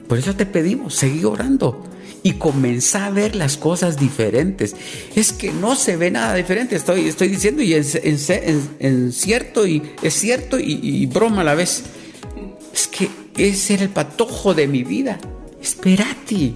Por 0.06 0.18
eso 0.18 0.34
te 0.34 0.46
pedimos, 0.46 0.94
seguí 0.94 1.24
orando 1.24 1.84
y 2.22 2.32
comenzá 2.34 3.06
a 3.06 3.10
ver 3.10 3.36
las 3.36 3.56
cosas 3.56 3.98
diferentes. 3.98 4.74
Es 5.14 5.32
que 5.32 5.52
no 5.52 5.76
se 5.76 5.96
ve 5.96 6.10
nada 6.10 6.34
diferente, 6.34 6.76
estoy, 6.76 7.08
estoy 7.08 7.28
diciendo 7.28 7.62
y 7.62 7.74
es 7.74 7.94
en, 7.94 9.12
cierto 9.12 9.66
y 9.66 9.82
es 10.02 10.14
cierto 10.14 10.58
y, 10.58 11.06
broma 11.06 11.42
a 11.42 11.44
la 11.44 11.54
vez. 11.54 11.84
Es 12.72 12.88
que 12.88 13.08
ese 13.38 13.74
era 13.74 13.84
el 13.84 13.90
patojo 13.90 14.54
de 14.54 14.66
mi 14.66 14.82
vida. 14.84 15.18
Espérate. 15.60 16.54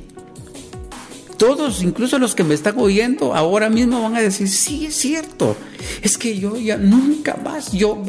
Todos, 1.38 1.82
incluso 1.82 2.20
los 2.20 2.36
que 2.36 2.44
me 2.44 2.54
están 2.54 2.78
oyendo, 2.78 3.34
ahora 3.34 3.68
mismo 3.68 4.00
van 4.00 4.14
a 4.14 4.20
decir, 4.20 4.48
sí, 4.48 4.86
es 4.86 4.94
cierto. 4.94 5.56
Es 6.00 6.16
que 6.16 6.38
yo 6.38 6.56
ya 6.56 6.76
nunca 6.76 7.36
más, 7.36 7.72
yo... 7.72 8.02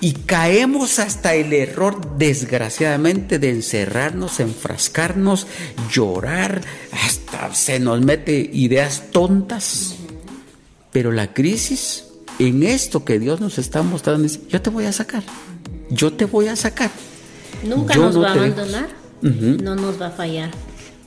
Y 0.00 0.12
caemos 0.12 1.00
hasta 1.00 1.34
el 1.34 1.52
error, 1.52 2.16
desgraciadamente, 2.18 3.40
de 3.40 3.50
encerrarnos, 3.50 4.38
enfrascarnos, 4.38 5.48
llorar, 5.92 6.60
hasta 6.92 7.52
se 7.52 7.80
nos 7.80 8.00
mete 8.00 8.48
ideas 8.52 9.10
tontas. 9.10 9.96
Pero 10.92 11.10
la 11.10 11.34
crisis, 11.34 12.04
en 12.38 12.62
esto 12.62 13.04
que 13.04 13.18
Dios 13.18 13.40
nos 13.40 13.58
está 13.58 13.82
mostrando, 13.82 14.24
es, 14.24 14.46
yo 14.46 14.62
te 14.62 14.70
voy 14.70 14.84
a 14.84 14.92
sacar, 14.92 15.24
yo 15.90 16.12
te 16.12 16.26
voy 16.26 16.46
a 16.46 16.54
sacar. 16.54 16.92
Nunca 17.64 17.96
nos 17.96 18.20
va 18.20 18.30
a 18.30 18.32
abandonar, 18.32 18.88
no 19.22 19.74
nos 19.74 20.00
va 20.00 20.08
a 20.08 20.10
fallar. 20.10 20.50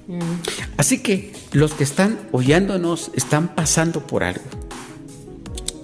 Mm. 0.08 0.20
Así 0.78 1.00
que 1.00 1.34
los 1.52 1.74
que 1.74 1.84
están 1.84 2.20
oyéndonos 2.32 3.12
están 3.16 3.56
pasando 3.56 4.06
por 4.06 4.24
algo. 4.24 4.44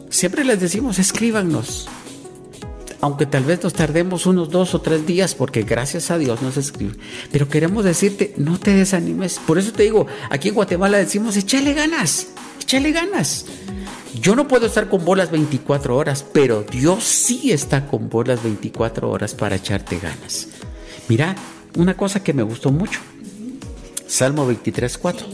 Siempre 0.10 0.44
les 0.44 0.60
decimos, 0.60 1.00
escríbanos. 1.00 1.88
Aunque 3.00 3.28
tal 3.28 3.44
vez 3.44 3.64
nos 3.64 3.74
tardemos 3.74 4.26
unos 4.26 4.50
dos 4.50 4.74
o 4.74 4.82
tres 4.82 5.06
días, 5.06 5.36
porque 5.36 5.62
gracias 5.62 6.10
a 6.10 6.18
Dios 6.18 6.42
nos 6.42 6.58
escriben. 6.58 6.98
Pero 7.32 7.48
queremos 7.48 7.86
decirte, 7.86 8.34
no 8.38 8.60
te 8.60 8.74
desanimes. 8.74 9.40
Por 9.46 9.60
eso 9.60 9.72
te 9.72 9.84
digo, 9.84 10.08
aquí 10.32 10.50
en 10.50 10.56
Guatemala 10.56 10.98
decimos, 10.98 11.38
échale 11.38 11.74
ganas, 11.74 12.30
échale 12.60 12.92
ganas. 12.92 13.46
Yo 14.20 14.36
no 14.36 14.48
puedo 14.48 14.66
estar 14.66 14.90
con 14.90 15.06
bolas 15.06 15.30
24 15.30 15.96
horas, 15.96 16.26
pero 16.34 16.64
Dios 16.64 17.04
sí 17.04 17.52
está 17.52 17.86
con 17.86 18.10
bolas 18.10 18.42
24 18.42 19.10
horas 19.10 19.36
para 19.36 19.58
echarte 19.58 20.00
ganas. 20.00 20.48
Mira, 21.08 21.36
una 21.76 21.96
cosa 21.96 22.24
que 22.24 22.34
me 22.34 22.44
gustó 22.44 22.72
mucho. 22.72 23.00
Salmo 24.08 24.46
23, 24.46 24.98
4. 24.98 25.28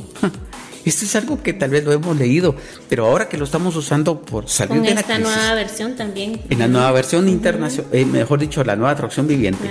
Esto 0.85 1.05
es 1.05 1.15
algo 1.15 1.41
que 1.41 1.53
tal 1.53 1.69
vez 1.69 1.85
lo 1.85 1.93
hemos 1.93 2.17
leído, 2.17 2.55
pero 2.89 3.05
ahora 3.05 3.29
que 3.29 3.37
lo 3.37 3.45
estamos 3.45 3.75
usando 3.77 4.21
por 4.21 4.49
salir 4.49 4.81
de 4.81 4.93
la 4.93 4.99
esta 4.99 5.17
nueva 5.17 5.53
versión 5.53 5.95
también. 5.95 6.41
En 6.49 6.59
la 6.59 6.67
nueva 6.67 6.91
versión 6.91 7.29
internacional, 7.29 7.89
eh, 7.93 8.05
mejor 8.05 8.39
dicho, 8.39 8.63
la 8.65 8.75
nueva 8.75 8.93
traducción 8.95 9.25
viviente. 9.25 9.69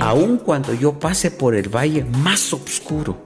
Aun 0.00 0.36
cuando 0.36 0.74
yo 0.74 0.98
pase 0.98 1.30
por 1.30 1.54
el 1.54 1.74
valle 1.74 2.04
más 2.04 2.52
oscuro, 2.52 3.24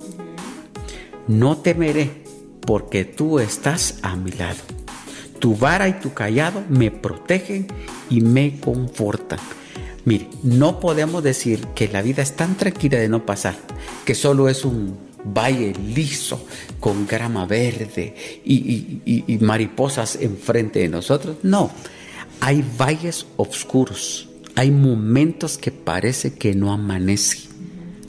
no 1.27 1.57
temeré, 1.59 2.23
porque 2.61 3.05
tú 3.05 3.41
estás 3.41 3.97
a 4.03 4.15
mi 4.15 4.31
lado. 4.31 4.61
Tu 5.41 5.57
vara 5.57 5.89
y 5.89 5.95
tu 5.95 6.15
callado 6.15 6.63
me 6.69 6.91
protegen 6.93 7.67
y 8.11 8.21
me 8.21 8.61
confortan. 8.61 9.41
Mire, 10.09 10.27
no 10.43 10.81
podemos 10.81 11.23
decir 11.23 11.61
que 11.75 11.87
la 11.87 12.01
vida 12.01 12.23
es 12.23 12.35
tan 12.35 12.57
tranquila 12.57 12.97
de 12.97 13.11
no 13.11 13.27
pasar, 13.27 13.57
que 14.07 14.15
solo 14.15 14.49
es 14.49 14.65
un 14.65 14.97
valle 15.23 15.75
liso 15.75 16.47
con 16.81 17.07
grama 17.07 17.45
verde 17.45 18.15
y, 18.43 19.39
mariposas 19.43 20.17
enfrente 20.19 20.79
de 20.79 20.89
nosotros. 20.89 21.37
No, 21.43 21.71
hay 22.41 22.65
valles 22.79 23.27
oscuros, 23.37 24.31
hay 24.55 24.71
momentos 24.71 25.59
que 25.59 25.73
parece 25.73 26.33
que 26.33 26.55
no 26.55 26.73
amanece. 26.73 27.41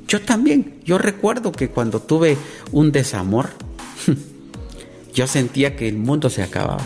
Yo 0.07 0.21
también, 0.21 0.79
yo 0.85 0.99
recuerdo 0.99 1.51
que 1.51 1.67
cuando 1.67 2.01
tuve 2.01 2.37
un 2.71 2.93
desamor, 2.93 3.49
yo 5.13 5.27
sentía 5.27 5.75
que 5.75 5.89
el 5.89 5.97
mundo 5.97 6.29
se 6.29 6.43
acababa 6.43 6.85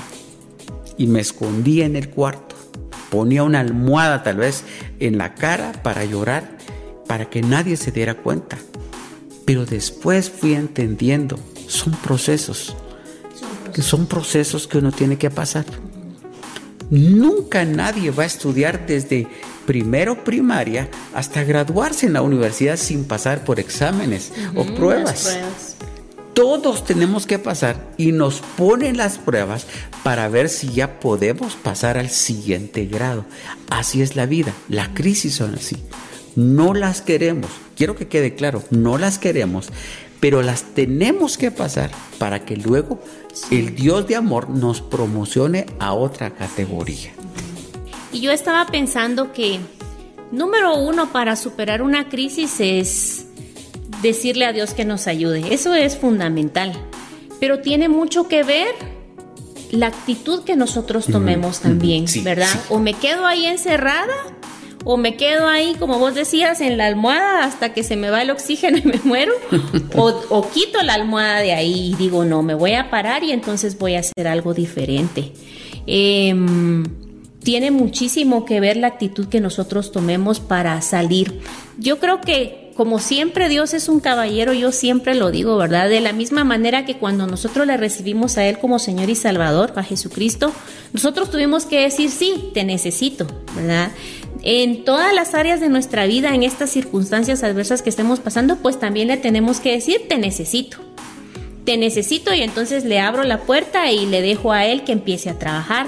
y 0.97 1.05
me 1.05 1.19
escondía 1.19 1.85
en 1.85 1.97
el 1.97 2.09
cuarto, 2.09 2.52
ponía 3.13 3.43
una 3.43 3.59
almohada 3.59 4.23
tal 4.23 4.37
vez 4.37 4.63
en 4.99 5.19
la 5.19 5.35
cara 5.35 5.71
para 5.83 6.03
llorar, 6.03 6.57
para 7.07 7.29
que 7.29 7.43
nadie 7.43 7.77
se 7.77 7.91
diera 7.91 8.15
cuenta. 8.15 8.57
Pero 9.45 9.67
después 9.67 10.31
fui 10.31 10.55
entendiendo, 10.55 11.37
son 11.67 11.93
procesos, 11.93 12.75
que 13.71 13.83
son 13.83 14.07
procesos 14.07 14.67
que 14.67 14.79
uno 14.79 14.91
tiene 14.91 15.19
que 15.19 15.29
pasar. 15.29 15.63
Nunca 16.89 17.63
nadie 17.65 18.09
va 18.09 18.23
a 18.23 18.25
estudiar 18.25 18.87
desde 18.87 19.27
primero 19.67 20.23
primaria 20.23 20.89
hasta 21.13 21.43
graduarse 21.43 22.07
en 22.07 22.13
la 22.13 22.23
universidad 22.23 22.77
sin 22.77 23.05
pasar 23.05 23.43
por 23.43 23.59
exámenes 23.59 24.31
o 24.55 24.65
pruebas. 24.65 25.37
Todos 26.33 26.83
tenemos 26.83 27.27
que 27.27 27.37
pasar 27.37 27.75
y 27.95 28.11
nos 28.11 28.39
ponen 28.57 28.97
las 28.97 29.19
pruebas 29.19 29.67
para 30.03 30.27
ver 30.29 30.49
si 30.49 30.69
ya 30.69 30.99
podemos 30.99 31.55
pasar 31.55 31.97
al 31.97 32.09
siguiente 32.09 32.85
grado. 32.85 33.25
Así 33.69 34.01
es 34.01 34.15
la 34.15 34.25
vida, 34.25 34.51
la 34.67 34.93
crisis 34.95 35.35
son 35.35 35.53
así. 35.53 35.77
No 36.35 36.73
las 36.73 37.01
queremos, 37.01 37.51
quiero 37.75 37.95
que 37.95 38.07
quede 38.07 38.33
claro, 38.33 38.63
no 38.71 38.97
las 38.97 39.19
queremos, 39.19 39.69
pero 40.19 40.41
las 40.41 40.63
tenemos 40.63 41.37
que 41.37 41.51
pasar 41.51 41.91
para 42.17 42.45
que 42.45 42.57
luego 42.57 42.99
el 43.51 43.75
Dios 43.75 44.07
de 44.07 44.15
amor 44.15 44.49
nos 44.49 44.81
promocione 44.81 45.67
a 45.79 45.93
otra 45.93 46.31
categoría. 46.31 47.11
Y 48.11 48.21
yo 48.21 48.31
estaba 48.31 48.65
pensando 48.65 49.33
que, 49.33 49.59
número 50.31 50.77
uno, 50.77 51.11
para 51.11 51.35
superar 51.35 51.83
una 51.83 52.09
crisis 52.09 52.55
es 52.59 53.27
decirle 54.03 54.45
a 54.45 54.53
Dios 54.53 54.75
que 54.75 54.85
nos 54.85 55.07
ayude. 55.07 55.53
Eso 55.53 55.73
es 55.73 55.97
fundamental. 55.97 56.73
Pero 57.39 57.59
tiene 57.59 57.89
mucho 57.89 58.27
que 58.27 58.43
ver 58.43 58.75
la 59.71 59.87
actitud 59.87 60.43
que 60.43 60.55
nosotros 60.55 61.07
tomemos 61.07 61.61
también, 61.61 62.05
¿verdad? 62.23 62.53
O 62.69 62.77
me 62.77 62.93
quedo 62.93 63.25
ahí 63.25 63.47
encerrada 63.47 64.13
o 64.85 64.97
me 64.97 65.15
quedo 65.15 65.47
ahí, 65.47 65.75
como 65.79 65.97
vos 65.97 66.13
decías, 66.13 66.61
en 66.61 66.77
la 66.77 66.87
almohada 66.87 67.43
hasta 67.45 67.73
que 67.73 67.83
se 67.83 67.95
me 67.95 68.09
va 68.09 68.21
el 68.21 68.29
oxígeno 68.29 68.77
y 68.77 68.83
me 68.83 68.99
muero, 69.03 69.33
o, 69.95 70.47
quito 70.53 70.83
la 70.83 70.93
almohada 70.93 71.39
de 71.39 71.53
ahí 71.53 71.91
y 71.91 71.95
digo, 71.95 72.25
no, 72.25 72.43
me 72.43 72.53
voy 72.53 72.73
a 72.73 72.89
parar 72.89 73.23
y 73.23 73.31
entonces 73.31 73.77
voy 73.79 73.95
a 73.95 74.01
hacer 74.01 74.27
algo 74.27 74.53
diferente. 74.53 75.31
Em, 75.87 76.83
tiene 77.43 77.71
muchísimo 77.71 78.45
que 78.45 78.59
ver 78.59 78.77
la 78.77 78.87
actitud 78.87 79.27
que 79.27 79.39
nosotros 79.39 79.91
tomemos 79.91 80.39
para 80.39 80.81
salir. 80.81 81.41
Yo 81.77 81.99
creo 81.99 82.21
que 82.21 82.62
como 82.75 82.99
siempre 82.99 83.49
Dios 83.49 83.73
es 83.73 83.89
un 83.89 83.99
caballero, 83.99 84.53
yo 84.53 84.71
siempre 84.71 85.15
lo 85.15 85.31
digo, 85.31 85.57
¿verdad? 85.57 85.89
De 85.89 85.99
la 85.99 86.13
misma 86.13 86.43
manera 86.43 86.85
que 86.85 86.97
cuando 86.97 87.27
nosotros 87.27 87.67
le 87.67 87.77
recibimos 87.77 88.37
a 88.37 88.45
Él 88.45 88.59
como 88.59 88.79
Señor 88.79 89.09
y 89.09 89.15
Salvador, 89.15 89.73
a 89.75 89.83
Jesucristo, 89.83 90.51
nosotros 90.91 91.29
tuvimos 91.29 91.65
que 91.65 91.81
decir, 91.81 92.09
sí, 92.09 92.51
te 92.53 92.63
necesito, 92.63 93.27
¿verdad? 93.55 93.91
En 94.41 94.83
todas 94.83 95.13
las 95.13 95.33
áreas 95.35 95.59
de 95.59 95.69
nuestra 95.69 96.05
vida, 96.05 96.35
en 96.35 96.43
estas 96.43 96.69
circunstancias 96.69 97.43
adversas 97.43 97.81
que 97.81 97.89
estemos 97.89 98.19
pasando, 98.19 98.57
pues 98.57 98.79
también 98.79 99.07
le 99.07 99.17
tenemos 99.17 99.59
que 99.59 99.71
decir, 99.71 100.07
te 100.09 100.17
necesito. 100.17 100.77
Te 101.65 101.77
necesito 101.77 102.33
y 102.33 102.41
entonces 102.41 102.83
le 102.83 102.99
abro 102.99 103.23
la 103.23 103.41
puerta 103.43 103.89
y 103.91 104.05
le 104.05 104.21
dejo 104.21 104.51
a 104.51 104.65
Él 104.65 104.83
que 104.83 104.91
empiece 104.91 105.29
a 105.29 105.39
trabajar 105.39 105.87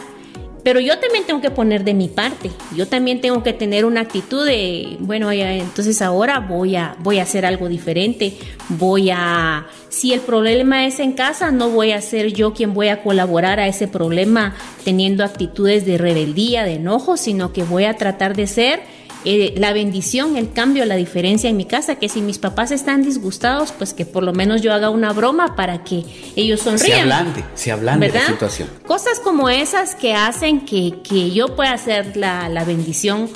pero 0.66 0.80
yo 0.80 0.98
también 0.98 1.26
tengo 1.28 1.42
que 1.42 1.52
poner 1.52 1.84
de 1.84 1.94
mi 1.94 2.08
parte. 2.08 2.50
Yo 2.76 2.88
también 2.88 3.22
tengo 3.22 3.44
que 3.44 3.54
tener 3.54 3.86
una 3.86 4.02
actitud 4.02 4.44
de, 4.44 4.98
bueno, 5.00 5.32
entonces 5.32 6.02
ahora 6.02 6.40
voy 6.40 6.76
a, 6.76 6.96
voy 7.02 7.20
a 7.20 7.22
hacer 7.22 7.46
algo 7.46 7.70
diferente. 7.70 8.36
Voy 8.70 9.12
a, 9.12 9.68
si 9.90 10.12
el 10.12 10.22
problema 10.22 10.88
es 10.88 11.00
en 11.00 11.12
casa, 11.12 11.52
no 11.52 11.70
voy 11.70 11.92
a 11.92 12.02
ser 12.02 12.34
yo 12.34 12.56
quien 12.56 12.74
voy 12.74 12.88
a 12.88 13.04
colaborar 13.04 13.60
a 13.60 13.68
ese 13.68 13.88
problema 13.88 14.56
teniendo 14.84 15.24
actitudes 15.24 15.86
de 15.86 16.00
rebeldía, 16.00 16.64
de 16.64 16.78
enojo, 16.78 17.16
sino 17.16 17.54
que 17.54 17.62
voy 17.62 17.86
a 17.86 17.96
tratar 17.96 18.36
de 18.36 18.48
ser 18.48 18.80
eh, 19.26 19.54
la 19.58 19.74
bendición, 19.74 20.38
el 20.38 20.52
cambio, 20.52 20.86
la 20.86 20.96
diferencia 20.96 21.50
en 21.50 21.58
mi 21.58 21.66
casa, 21.66 21.96
que 21.96 22.10
si 22.10 22.22
mis 22.22 22.38
papás 22.38 22.72
están 22.72 23.04
disgustados, 23.04 23.72
pues 23.72 23.94
que 23.94 24.06
por 24.06 24.24
lo 24.24 24.34
menos 24.34 24.62
yo 24.62 24.74
haga 24.74 24.90
una 24.90 25.14
broma 25.14 25.56
para 25.56 25.84
que 25.84 26.04
ellos 26.36 26.62
sonrían. 26.62 26.98
Se 26.98 27.02
ablande, 27.02 27.44
se 27.56 27.72
ablande 27.72 28.10
la 28.10 28.28
situación. 28.28 28.70
Cosas 28.86 29.20
como 29.20 29.50
esas 29.50 29.96
que 29.96 30.14
hacen 30.14 30.62
que, 30.66 31.00
que 31.04 31.32
yo 31.32 31.56
pueda 31.56 31.74
hacer 31.74 32.16
la, 32.16 32.50
la 32.50 32.64
bendición 32.64 33.30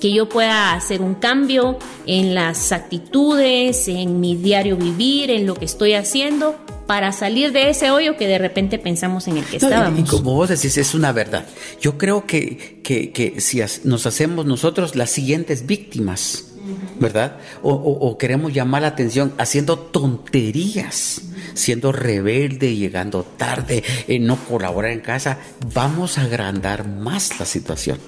que 0.00 0.12
yo 0.12 0.28
pueda 0.28 0.74
hacer 0.74 1.00
un 1.00 1.14
cambio 1.14 1.78
en 2.06 2.34
las 2.34 2.72
actitudes, 2.72 3.88
en 3.88 4.20
mi 4.20 4.36
diario 4.36 4.76
vivir, 4.76 5.30
en 5.30 5.46
lo 5.46 5.54
que 5.54 5.64
estoy 5.64 5.94
haciendo, 5.94 6.56
para 6.86 7.12
salir 7.12 7.52
de 7.52 7.70
ese 7.70 7.90
hoyo 7.90 8.16
que 8.16 8.26
de 8.26 8.38
repente 8.38 8.78
pensamos 8.78 9.28
en 9.28 9.38
el 9.38 9.44
que 9.44 9.56
estábamos. 9.56 10.00
Y, 10.00 10.04
como 10.04 10.34
vos 10.34 10.48
decís, 10.48 10.76
es 10.78 10.94
una 10.94 11.12
verdad. 11.12 11.46
Yo 11.80 11.98
creo 11.98 12.26
que, 12.26 12.80
que, 12.82 13.34
si 13.40 13.60
nos 13.84 14.06
hacemos 14.06 14.46
nosotros 14.46 14.94
las 14.94 15.10
siguientes 15.10 15.66
víctimas, 15.66 16.52
¿verdad? 16.98 17.38
O, 17.62 18.16
queremos 18.18 18.52
llamar 18.52 18.82
la 18.82 18.88
atención 18.88 19.32
haciendo 19.38 19.78
tonterías, 19.78 21.22
siendo 21.54 21.92
rebelde, 21.92 22.76
llegando 22.76 23.24
tarde, 23.36 23.82
en 24.08 24.26
no 24.26 24.36
colaborar 24.36 24.92
en 24.92 25.00
casa, 25.00 25.38
vamos 25.74 26.18
a 26.18 26.22
agrandar 26.22 26.86
más 26.86 27.38
la 27.38 27.46
situación 27.46 27.98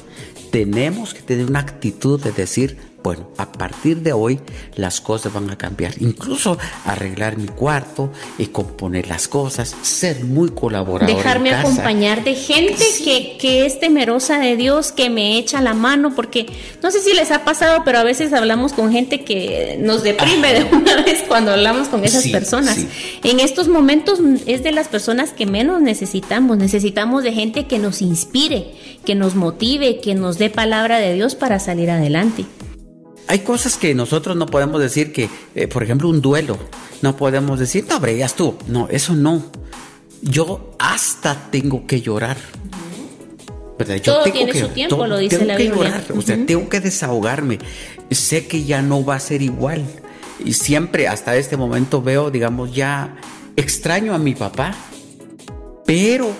tenemos 0.50 1.14
que 1.14 1.22
tener 1.22 1.46
una 1.46 1.60
actitud 1.60 2.20
de 2.22 2.32
decir, 2.32 2.78
bueno, 3.02 3.30
a 3.36 3.50
partir 3.52 3.98
de 3.98 4.12
hoy 4.12 4.40
las 4.74 5.00
cosas 5.00 5.32
van 5.32 5.48
a 5.50 5.56
cambiar. 5.56 5.94
Incluso 6.00 6.58
arreglar 6.84 7.38
mi 7.38 7.46
cuarto 7.46 8.12
y 8.38 8.46
componer 8.46 9.08
las 9.08 9.28
cosas, 9.28 9.74
ser 9.82 10.24
muy 10.24 10.50
colaborador. 10.50 11.14
Dejarme 11.14 11.54
acompañar 11.54 12.24
de 12.24 12.34
gente 12.34 12.84
que, 13.04 13.38
que, 13.38 13.66
es 13.66 13.78
temerosa 13.78 14.38
de 14.40 14.56
Dios, 14.56 14.90
que 14.92 15.10
me 15.10 15.38
echa 15.38 15.60
la 15.60 15.74
mano, 15.74 16.14
porque 16.14 16.46
no 16.82 16.90
sé 16.90 17.00
si 17.00 17.14
les 17.14 17.30
ha 17.30 17.44
pasado, 17.44 17.82
pero 17.84 17.98
a 17.98 18.04
veces 18.04 18.32
hablamos 18.32 18.72
con 18.72 18.90
gente 18.90 19.24
que 19.24 19.78
nos 19.80 20.02
deprime 20.02 20.52
de 20.52 20.64
una 20.64 21.02
vez 21.02 21.24
cuando 21.26 21.52
hablamos 21.52 21.88
con 21.88 22.04
esas 22.04 22.26
personas. 22.28 22.78
En 23.22 23.40
estos 23.40 23.68
momentos 23.68 24.18
es 24.46 24.62
de 24.62 24.72
las 24.72 24.88
personas 24.88 25.30
que 25.30 25.46
menos 25.46 25.80
necesitamos. 25.80 26.58
Necesitamos 26.58 27.22
de 27.22 27.32
gente 27.32 27.66
que 27.66 27.78
nos 27.78 28.02
inspire, 28.02 28.72
que 29.04 29.14
nos 29.14 29.34
motive, 29.34 30.00
que 30.00 30.14
nos 30.14 30.38
dé 30.38 30.50
palabra 30.50 30.98
de 30.98 31.14
Dios 31.14 31.34
para 31.34 31.60
salir 31.60 31.90
adelante. 31.90 32.44
Hay 33.28 33.40
cosas 33.40 33.76
que 33.76 33.94
nosotros 33.94 34.36
no 34.36 34.46
podemos 34.46 34.80
decir 34.80 35.12
que, 35.12 35.28
eh, 35.54 35.68
por 35.68 35.82
ejemplo, 35.82 36.08
un 36.08 36.20
duelo. 36.22 36.58
No 37.02 37.16
podemos 37.16 37.58
decir, 37.58 37.84
no, 37.88 38.00
bregas 38.00 38.34
tú. 38.34 38.56
No, 38.66 38.88
eso 38.90 39.14
no. 39.14 39.44
Yo 40.22 40.74
hasta 40.78 41.50
tengo 41.50 41.86
que 41.86 42.00
llorar. 42.00 42.38
Yo 43.78 44.14
Todo 44.14 44.24
tiene 44.24 44.58
su 44.58 44.68
tiempo, 44.68 45.06
lo 45.06 45.18
dice 45.18 45.44
la 45.44 45.56
Biblia. 45.56 45.76
Llorar, 45.76 46.04
o 46.16 46.22
sea, 46.22 46.36
tengo 46.44 46.68
que 46.68 46.80
desahogarme. 46.80 47.58
Sé 48.10 48.46
que 48.46 48.64
ya 48.64 48.82
no 48.82 49.04
va 49.04 49.16
a 49.16 49.20
ser 49.20 49.42
igual. 49.42 49.84
Y 50.44 50.54
siempre, 50.54 51.06
hasta 51.06 51.36
este 51.36 51.56
momento, 51.56 52.02
veo, 52.02 52.30
digamos, 52.30 52.74
ya 52.74 53.16
extraño 53.56 54.14
a 54.14 54.18
mi 54.18 54.34
papá. 54.34 54.74
Pero 55.86 56.30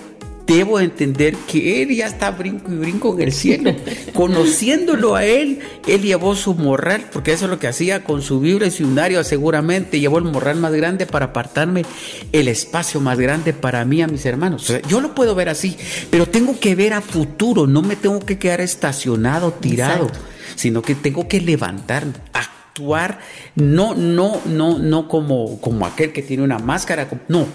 debo 0.49 0.79
entender 0.79 1.35
que 1.35 1.83
Él 1.83 1.95
ya 1.95 2.07
está 2.07 2.31
brinco 2.31 2.71
y 2.71 2.75
brinco 2.75 3.13
en 3.13 3.21
el 3.21 3.31
cielo. 3.31 3.75
Conociéndolo 4.13 5.15
a 5.15 5.23
Él, 5.23 5.59
Él 5.87 6.01
llevó 6.01 6.35
su 6.35 6.55
morral, 6.55 7.05
porque 7.13 7.33
eso 7.33 7.45
es 7.45 7.51
lo 7.51 7.59
que 7.59 7.67
hacía 7.67 8.03
con 8.03 8.21
su 8.21 8.39
Biblia 8.39 8.67
y 8.67 8.71
su 8.71 8.85
unario, 8.85 9.23
seguramente 9.23 9.99
llevó 9.99 10.17
el 10.17 10.25
morral 10.25 10.57
más 10.57 10.73
grande 10.73 11.05
para 11.05 11.27
apartarme 11.27 11.85
el 12.31 12.47
espacio 12.47 12.99
más 12.99 13.19
grande 13.19 13.53
para 13.53 13.85
mí, 13.85 14.01
a 14.01 14.07
mis 14.07 14.25
hermanos. 14.25 14.73
yo 14.87 15.01
lo 15.01 15.13
puedo 15.13 15.35
ver 15.35 15.49
así, 15.49 15.77
pero 16.09 16.25
tengo 16.25 16.59
que 16.59 16.75
ver 16.75 16.93
a 16.93 17.01
futuro, 17.01 17.67
no 17.67 17.81
me 17.81 17.95
tengo 17.95 18.19
que 18.19 18.39
quedar 18.39 18.61
estacionado, 18.61 19.53
tirado, 19.53 20.09
sino 20.55 20.81
que 20.81 20.95
tengo 20.95 21.27
que 21.27 21.41
levantarme, 21.41 22.13
actuar, 22.33 23.19
no, 23.55 23.93
no, 23.93 24.41
no, 24.45 24.79
no 24.79 25.07
como, 25.07 25.61
como 25.61 25.85
aquel 25.85 26.11
que 26.11 26.23
tiene 26.23 26.43
una 26.43 26.57
máscara, 26.57 27.07
no, 27.27 27.45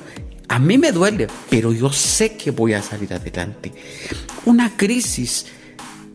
a 0.49 0.59
mí 0.59 0.79
me 0.79 0.93
duele, 0.93 1.27
pero 1.51 1.73
yo 1.73 1.93
sé 1.93 2.37
que 2.37 2.51
voy 2.51 2.75
a 2.75 2.83
salir 2.83 3.13
adelante. 3.13 3.73
Una 4.45 4.77
crisis 4.77 5.47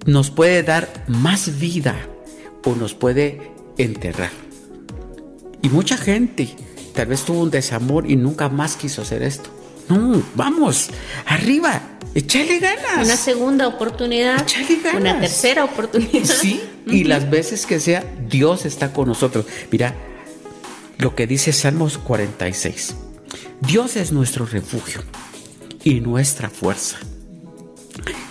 nos 0.05 0.29
puede 0.29 0.63
dar 0.63 1.05
más 1.07 1.59
vida 1.59 1.95
o 2.63 2.75
nos 2.75 2.93
puede 2.93 3.51
enterrar. 3.77 4.31
Y 5.61 5.69
mucha 5.69 5.97
gente 5.97 6.55
tal 6.93 7.07
vez 7.07 7.23
tuvo 7.23 7.41
un 7.41 7.51
desamor 7.51 8.09
y 8.09 8.15
nunca 8.15 8.49
más 8.49 8.75
quiso 8.75 9.01
hacer 9.01 9.23
esto. 9.23 9.49
No, 9.89 10.21
vamos, 10.35 10.89
arriba, 11.25 11.81
échale 12.13 12.59
ganas. 12.59 13.05
Una 13.05 13.17
segunda 13.17 13.67
oportunidad. 13.67 14.41
Échale 14.41 14.79
ganas. 14.83 15.01
Una 15.01 15.19
tercera 15.19 15.63
oportunidad. 15.63 16.25
Sí, 16.25 16.61
y 16.85 17.03
las 17.03 17.29
veces 17.29 17.65
que 17.65 17.79
sea, 17.79 18.05
Dios 18.29 18.65
está 18.65 18.93
con 18.93 19.07
nosotros. 19.07 19.45
Mira 19.71 19.95
lo 20.99 21.15
que 21.15 21.25
dice 21.25 21.51
Salmos 21.51 21.97
46. 21.97 22.95
Dios 23.62 23.98
es 23.98 24.12
nuestro 24.12 24.45
refugio 24.45 25.02
y 25.84 26.00
nuestra 26.00 26.50
fuerza. 26.50 26.98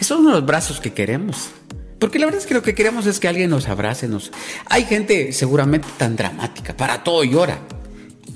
Esos 0.00 0.18
son 0.18 0.30
los 0.30 0.44
brazos 0.44 0.80
que 0.80 0.92
queremos. 0.92 1.50
Porque 1.98 2.18
la 2.18 2.26
verdad 2.26 2.40
es 2.40 2.46
que 2.46 2.54
lo 2.54 2.62
que 2.62 2.74
queremos 2.74 3.06
es 3.06 3.18
que 3.20 3.28
alguien 3.28 3.50
nos 3.50 3.68
abrace. 3.68 4.08
Nos... 4.08 4.30
Hay 4.66 4.84
gente 4.84 5.32
seguramente 5.32 5.88
tan 5.96 6.16
dramática, 6.16 6.76
para 6.76 7.02
todo 7.02 7.24
llora. 7.24 7.58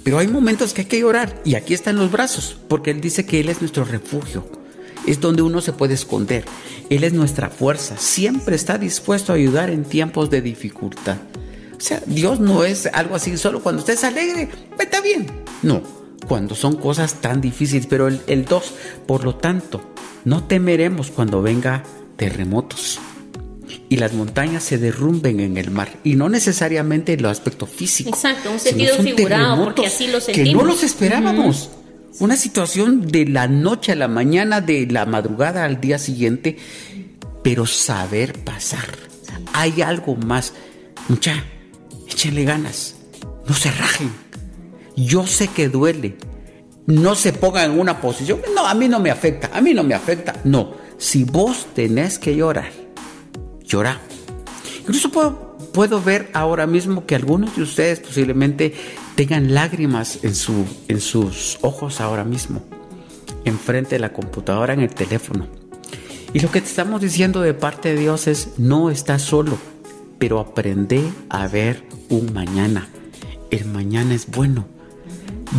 Pero 0.05 0.19
hay 0.19 0.27
momentos 0.27 0.75
que 0.75 0.83
hay 0.83 0.87
que 0.89 1.01
llorar. 1.01 1.41
Y 1.45 1.55
aquí 1.55 1.73
están 1.73 1.97
los 1.97 2.11
brazos, 2.11 2.57
porque 2.69 2.91
Él 2.91 3.01
dice 3.01 3.25
que 3.25 3.41
Él 3.41 3.49
es 3.49 3.61
nuestro 3.61 3.85
refugio. 3.85 4.47
Es 5.07 5.21
donde 5.21 5.43
uno 5.43 5.61
se 5.61 5.73
puede 5.73 5.95
esconder. 5.95 6.45
Él 6.91 7.05
es 7.05 7.13
nuestra 7.13 7.49
fuerza. 7.49 7.97
Siempre 7.97 8.57
está 8.57 8.79
dispuesto 8.79 9.33
a 9.33 9.37
ayudar 9.37 9.71
en 9.71 9.85
tiempos 9.85 10.29
de 10.29 10.43
dificultad. 10.43 11.17
O 11.77 11.81
sea, 11.81 12.03
Dios 12.07 12.39
no 12.39 12.65
es 12.65 12.87
algo 12.87 13.15
así 13.15 13.37
solo 13.39 13.63
cuando 13.63 13.81
estés 13.81 14.05
alegre, 14.05 14.49
está 14.79 15.01
bien. 15.01 15.27
No, 15.63 15.83
cuando 16.29 16.55
son 16.55 16.77
cosas 16.77 17.21
tan 17.21 17.41
difíciles. 17.41 17.87
Pero 17.87 18.09
el 18.09 18.45
2, 18.45 18.75
por 19.07 19.25
lo 19.25 19.37
tanto, 19.37 19.81
no 20.25 20.45
temeremos 20.45 21.11
cuando 21.11 21.43
venga 21.43 21.83
terremotos 22.17 23.01
y 23.89 23.97
las 23.97 24.15
montañas 24.15 24.63
se 24.63 24.79
derrumben 24.79 25.39
en 25.41 25.59
el 25.59 25.71
mar. 25.71 25.91
Y 26.03 26.15
no 26.15 26.31
necesariamente 26.31 27.13
en 27.13 27.23
lo 27.23 27.29
aspecto 27.29 27.67
físico. 27.67 28.09
Exacto, 28.09 28.51
un 28.51 28.59
sentido 28.59 28.97
figurado, 28.97 29.65
porque 29.65 29.87
así 29.87 30.09
lo 30.09 30.19
sentimos. 30.21 30.49
Que 30.49 30.55
no 30.55 30.65
los 30.65 30.83
esperábamos. 30.83 31.71
Una 32.19 32.37
situación 32.37 33.07
de 33.07 33.27
la 33.27 33.49
noche 33.49 33.93
a 33.93 33.95
la 33.95 34.09
mañana, 34.09 34.63
de 34.63 34.87
la 34.87 35.05
madrugada 35.05 35.65
al 35.65 35.81
día 35.81 35.99
siguiente, 35.99 36.57
pero 37.43 37.67
saber 37.67 38.33
pasar. 38.45 38.97
Hay 39.53 39.83
algo 39.83 40.17
más. 40.17 40.55
Mucha, 41.09 41.45
échenle 42.09 42.45
ganas. 42.45 42.97
No 43.47 43.55
se 43.55 43.71
rajen 43.73 44.11
yo 44.97 45.27
sé 45.27 45.49
que 45.49 45.69
duele. 45.69 46.17
No 46.87 47.15
se 47.15 47.33
ponga 47.33 47.65
en 47.65 47.79
una 47.79 48.01
posición, 48.01 48.41
no, 48.55 48.67
a 48.67 48.75
mí 48.75 48.89
no 48.89 48.99
me 48.99 49.11
afecta, 49.11 49.51
a 49.53 49.61
mí 49.61 49.73
no 49.73 49.85
me 49.85 49.95
afecta. 49.95 50.35
No, 50.45 50.75
si 50.99 51.25
vos 51.25 51.67
tenés 51.75 52.19
que 52.19 52.35
llorar, 52.35 52.73
llora. 53.65 54.01
Incluso 54.81 55.11
puedo, 55.11 55.57
puedo 55.73 56.03
ver 56.03 56.29
ahora 56.33 56.67
mismo 56.67 57.07
que 57.07 57.15
algunos 57.15 57.55
de 57.55 57.63
ustedes 57.63 58.01
posiblemente 58.01 58.75
tengan 59.15 59.55
lágrimas 59.55 60.19
en, 60.25 60.35
su, 60.35 60.65
en 60.89 61.01
sus 61.01 61.59
ojos 61.63 62.01
ahora 62.01 62.25
mismo. 62.25 62.63
enfrente 63.45 63.97
de 63.97 64.01
la 64.01 64.13
computadora 64.13 64.73
en 64.73 64.81
el 64.81 64.95
teléfono. 64.95 65.47
Y 66.33 66.41
lo 66.41 66.51
que 66.51 66.61
te 66.61 66.69
estamos 66.69 67.01
diciendo 67.01 67.41
de 67.43 67.55
parte 67.55 67.95
de 67.95 68.01
Dios 68.01 68.27
es, 68.27 68.59
no 68.59 68.91
estás 68.91 69.23
solo, 69.23 69.59
pero 70.19 70.41
aprende 70.41 71.03
a 71.29 71.47
ver 71.47 71.85
un 72.09 72.33
mañana. 72.33 72.89
El 73.51 73.67
mañana 73.67 74.15
es 74.15 74.29
bueno. 74.31 74.67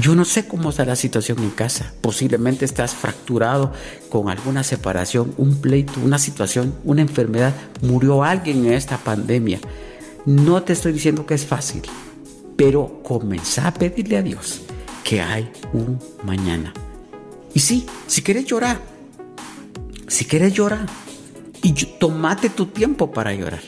Yo 0.02 0.16
no 0.16 0.26
sé 0.26 0.48
cómo 0.48 0.72
está 0.72 0.86
la 0.86 0.96
situación 0.96 1.38
en 1.40 1.52
casa. 1.52 1.94
Posiblemente 2.02 2.66
estás 2.66 2.96
fracturado 2.96 3.72
con 4.10 4.28
alguna 4.28 4.64
separación, 4.64 5.36
un 5.38 5.62
pleito, 5.62 6.00
una 6.04 6.18
situación, 6.18 6.74
una 6.84 7.04
enfermedad. 7.04 7.54
Murió 7.82 8.24
alguien 8.24 8.66
en 8.66 8.74
esta 8.74 8.98
pandemia. 8.98 9.60
No 10.26 10.64
te 10.64 10.74
estoy 10.74 10.94
diciendo 10.94 11.28
que 11.28 11.36
es 11.36 11.46
fácil, 11.46 11.84
pero 12.58 13.04
comenzá 13.04 13.68
a 13.68 13.74
pedirle 13.74 14.18
a 14.18 14.24
Dios 14.24 14.62
que 15.04 15.22
hay 15.22 15.52
un 15.74 16.00
mañana. 16.24 16.74
Y 17.54 17.60
sí, 17.60 17.86
si 18.08 18.24
quieres 18.24 18.46
llorar, 18.46 18.80
si 20.08 20.26
quieres 20.26 20.54
llorar, 20.54 20.88
y 21.62 21.72
tomate 21.74 22.50
tu 22.50 22.66
tiempo 22.66 23.12
para 23.12 23.34
llorar, 23.34 23.62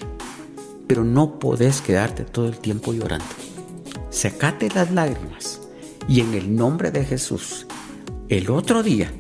pero 0.88 1.04
no 1.04 1.38
podés 1.38 1.82
quedarte 1.82 2.24
todo 2.24 2.48
el 2.48 2.58
tiempo 2.58 2.94
llorando. 2.94 3.26
Secate 4.10 4.70
las 4.74 4.92
lágrimas 4.92 5.65
y 6.08 6.22
en 6.22 6.34
el 6.34 6.56
nombre 6.56 6.92
de 6.92 7.04
Jesús, 7.04 7.66
el 8.30 8.50
otro 8.50 8.84
día, 8.84 9.12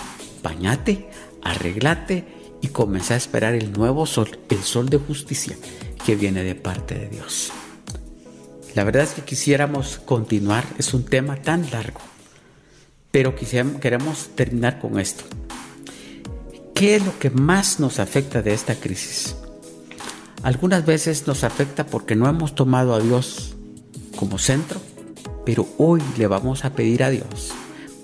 bañate, 0.43 1.09
arreglate 1.41 2.25
y 2.61 2.67
comienza 2.69 3.13
a 3.13 3.17
esperar 3.17 3.53
el 3.53 3.71
nuevo 3.71 4.05
sol, 4.05 4.39
el 4.49 4.63
sol 4.63 4.89
de 4.89 4.97
justicia 4.97 5.55
que 6.05 6.15
viene 6.15 6.43
de 6.43 6.55
parte 6.55 6.95
de 6.95 7.09
Dios. 7.09 7.51
La 8.75 8.83
verdad 8.83 9.03
es 9.03 9.11
que 9.11 9.21
quisiéramos 9.21 9.99
continuar, 10.05 10.65
es 10.77 10.93
un 10.93 11.05
tema 11.05 11.37
tan 11.37 11.69
largo, 11.71 12.01
pero 13.11 13.33
queremos 13.35 14.29
terminar 14.35 14.79
con 14.79 14.99
esto. 14.99 15.23
¿Qué 16.73 16.97
es 16.97 17.05
lo 17.05 17.17
que 17.17 17.29
más 17.29 17.79
nos 17.79 17.99
afecta 17.99 18.41
de 18.41 18.53
esta 18.53 18.75
crisis? 18.75 19.37
Algunas 20.43 20.85
veces 20.85 21.25
nos 21.25 21.43
afecta 21.43 21.85
porque 21.85 22.15
no 22.15 22.27
hemos 22.27 22.53
tomado 22.53 22.93
a 22.93 22.99
Dios 22.99 23.55
como 24.17 24.37
centro, 24.37 24.81
pero 25.45 25.67
hoy 25.77 26.01
le 26.17 26.27
vamos 26.27 26.65
a 26.65 26.71
pedir 26.71 27.03
a 27.03 27.09
Dios, 27.09 27.51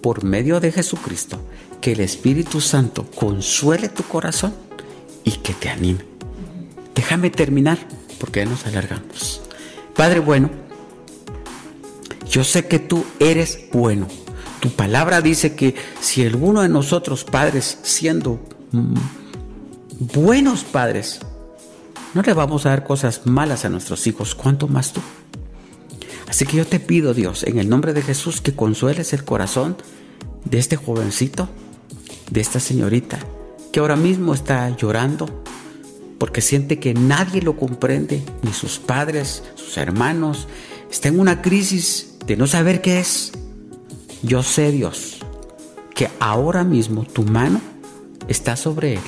por 0.02 0.24
medio 0.24 0.60
de 0.60 0.72
Jesucristo, 0.72 1.40
que 1.82 1.94
el 1.94 2.00
Espíritu 2.00 2.62
Santo 2.62 3.06
consuele 3.16 3.90
tu 3.90 4.04
corazón 4.04 4.54
y 5.24 5.32
que 5.32 5.54
te 5.54 5.70
anime. 5.70 6.06
Déjame 6.94 7.30
terminar 7.30 7.80
porque 8.20 8.42
ya 8.42 8.46
nos 8.46 8.66
alargamos. 8.68 9.42
Padre 9.96 10.20
bueno, 10.20 10.50
yo 12.30 12.44
sé 12.44 12.68
que 12.68 12.80
tú 12.80 13.04
eres 13.20 13.60
bueno. 13.74 14.08
Tu 14.60 14.70
palabra 14.70 15.22
dice 15.22 15.56
que 15.56 15.76
si 16.00 16.24
alguno 16.26 16.62
de 16.62 16.70
nosotros 16.70 17.24
padres, 17.24 17.80
siendo 17.82 18.40
mm, 18.72 18.96
buenos 20.14 20.64
padres, 20.64 21.20
no 22.14 22.22
le 22.22 22.34
vamos 22.34 22.66
a 22.66 22.70
dar 22.70 22.84
cosas 22.84 23.26
malas 23.26 23.66
a 23.66 23.70
nuestros 23.70 24.06
hijos, 24.06 24.36
¿cuánto 24.36 24.68
más 24.68 24.94
tú? 24.94 25.02
Así 26.32 26.46
que 26.46 26.56
yo 26.56 26.66
te 26.66 26.80
pido, 26.80 27.14
Dios, 27.14 27.44
en 27.44 27.60
el 27.60 27.68
nombre 27.68 27.92
de 27.92 28.02
Jesús, 28.02 28.40
que 28.40 28.56
consueles 28.56 29.12
el 29.12 29.26
corazón 29.26 29.76
de 30.46 30.60
este 30.60 30.78
jovencito, 30.78 31.50
de 32.30 32.40
esta 32.40 32.62
señorita, 32.62 33.20
que 33.74 33.82
ahora 33.82 33.98
mismo 33.98 34.34
está 34.34 34.70
llorando 34.78 35.44
porque 36.18 36.40
siente 36.40 36.80
que 36.80 36.94
nadie 36.94 37.42
lo 37.42 37.58
comprende, 37.58 38.24
ni 38.44 38.54
sus 38.54 38.80
padres, 38.80 39.44
sus 39.56 39.76
hermanos, 39.76 40.48
está 40.90 41.10
en 41.10 41.20
una 41.20 41.42
crisis 41.42 42.14
de 42.26 42.38
no 42.38 42.48
saber 42.48 42.80
qué 42.80 43.02
es, 43.02 43.34
yo 44.24 44.42
sé 44.42 44.72
Dios 44.72 45.18
que 45.94 46.08
ahora 46.22 46.64
mismo 46.64 47.04
tu 47.04 47.24
mano 47.24 47.60
está 48.30 48.56
sobre 48.56 48.94
él 48.94 49.02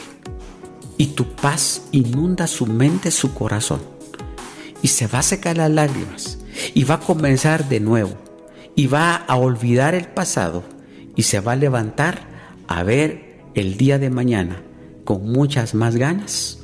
y 0.97 1.05
tu 1.07 1.25
paz 1.35 1.83
inunda 1.93 2.47
su 2.47 2.65
mente, 2.65 3.11
su 3.11 3.33
corazón 3.33 3.79
y 4.81 4.89
se 4.89 5.07
va 5.07 5.19
a 5.19 5.23
secar 5.23 5.55
las 5.55 5.71
lágrimas 5.71 6.39
y 6.73 6.83
va 6.83 6.95
a 6.95 6.99
comenzar 6.99 7.67
de 7.69 7.79
nuevo 7.79 8.17
y 8.75 8.87
va 8.87 9.15
a 9.15 9.35
olvidar 9.35 9.95
el 9.95 10.07
pasado 10.07 10.63
y 11.15 11.23
se 11.23 11.39
va 11.39 11.53
a 11.53 11.57
levantar 11.57 12.27
a 12.67 12.83
ver 12.83 13.41
el 13.55 13.77
día 13.77 13.99
de 13.99 14.09
mañana 14.09 14.61
con 15.03 15.31
muchas 15.31 15.73
más 15.73 15.95
ganas 15.95 16.59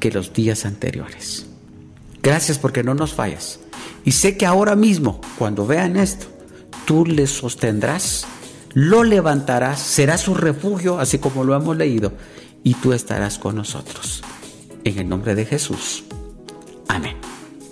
que 0.00 0.10
los 0.10 0.32
días 0.32 0.64
anteriores. 0.66 1.46
Gracias 2.22 2.58
porque 2.58 2.82
no 2.82 2.94
nos 2.94 3.14
fallas. 3.14 3.60
Y 4.04 4.12
sé 4.12 4.36
que 4.36 4.46
ahora 4.46 4.76
mismo, 4.76 5.20
cuando 5.38 5.66
vean 5.66 5.96
esto, 5.96 6.26
tú 6.84 7.04
le 7.04 7.26
sostendrás, 7.26 8.26
lo 8.74 9.04
levantarás, 9.04 9.80
será 9.80 10.18
su 10.18 10.34
refugio, 10.34 10.98
así 10.98 11.18
como 11.18 11.44
lo 11.44 11.54
hemos 11.54 11.76
leído, 11.76 12.12
y 12.62 12.74
tú 12.74 12.92
estarás 12.92 13.38
con 13.38 13.56
nosotros. 13.56 14.22
En 14.84 14.98
el 14.98 15.08
nombre 15.08 15.34
de 15.34 15.44
Jesús. 15.44 16.04
Amén. 16.88 17.16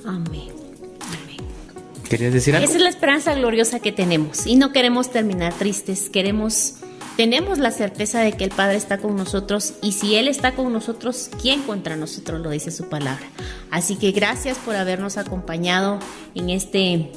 Amén. 0.04 0.55
¿Querías 2.08 2.32
decir 2.32 2.54
algo? 2.54 2.66
Esa 2.66 2.76
es 2.76 2.82
la 2.82 2.88
esperanza 2.88 3.34
gloriosa 3.34 3.80
que 3.80 3.92
tenemos 3.92 4.46
y 4.46 4.56
no 4.56 4.72
queremos 4.72 5.10
terminar 5.10 5.52
tristes, 5.54 6.10
queremos 6.10 6.74
tenemos 7.16 7.58
la 7.58 7.70
certeza 7.70 8.20
de 8.20 8.32
que 8.32 8.44
el 8.44 8.50
Padre 8.50 8.76
está 8.76 8.98
con 8.98 9.16
nosotros 9.16 9.72
y 9.80 9.92
si 9.92 10.16
Él 10.16 10.28
está 10.28 10.54
con 10.54 10.70
nosotros, 10.70 11.30
¿quién 11.40 11.62
contra 11.62 11.96
nosotros? 11.96 12.42
Lo 12.42 12.50
dice 12.50 12.70
su 12.70 12.90
palabra. 12.90 13.24
Así 13.70 13.96
que 13.96 14.12
gracias 14.12 14.58
por 14.58 14.76
habernos 14.76 15.16
acompañado 15.16 15.98
en 16.34 16.50
este 16.50 17.10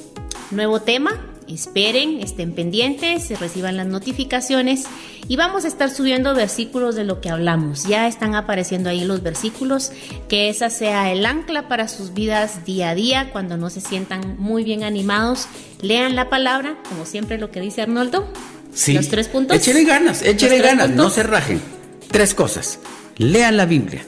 nuevo 0.50 0.80
tema. 0.80 1.29
Esperen, 1.50 2.20
estén 2.20 2.52
pendientes, 2.52 3.38
reciban 3.40 3.76
las 3.76 3.86
notificaciones 3.86 4.84
y 5.28 5.36
vamos 5.36 5.64
a 5.64 5.68
estar 5.68 5.90
subiendo 5.90 6.34
versículos 6.34 6.94
de 6.94 7.04
lo 7.04 7.20
que 7.20 7.28
hablamos. 7.28 7.84
Ya 7.84 8.06
están 8.06 8.34
apareciendo 8.34 8.88
ahí 8.88 9.04
los 9.04 9.22
versículos, 9.22 9.92
que 10.28 10.48
esa 10.48 10.70
sea 10.70 11.10
el 11.10 11.26
ancla 11.26 11.68
para 11.68 11.88
sus 11.88 12.14
vidas 12.14 12.64
día 12.64 12.90
a 12.90 12.94
día, 12.94 13.30
cuando 13.32 13.56
no 13.56 13.68
se 13.68 13.80
sientan 13.80 14.36
muy 14.38 14.64
bien 14.64 14.84
animados. 14.84 15.48
Lean 15.82 16.14
la 16.14 16.30
palabra, 16.30 16.78
como 16.88 17.04
siempre 17.04 17.38
lo 17.38 17.50
que 17.50 17.60
dice 17.60 17.82
Arnoldo, 17.82 18.26
Sí. 18.72 18.94
Los 18.94 19.08
tres 19.08 19.28
puntos. 19.28 19.56
Échale 19.56 19.84
ganas, 19.84 20.22
échale 20.22 20.58
ganas, 20.58 20.90
no 20.90 21.10
se 21.10 21.22
rajen. 21.22 21.60
Tres 22.08 22.34
cosas. 22.34 22.78
Lean 23.16 23.56
la 23.56 23.66
Biblia, 23.66 24.04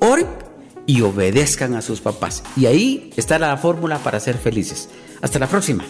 oren 0.00 0.26
y 0.86 1.00
obedezcan 1.02 1.74
a 1.74 1.82
sus 1.82 2.00
papás. 2.00 2.42
Y 2.56 2.66
ahí 2.66 3.10
está 3.16 3.38
la 3.38 3.56
fórmula 3.56 3.98
para 3.98 4.20
ser 4.20 4.36
felices. 4.36 4.88
Hasta 5.20 5.38
la 5.38 5.46
próxima. 5.46 5.84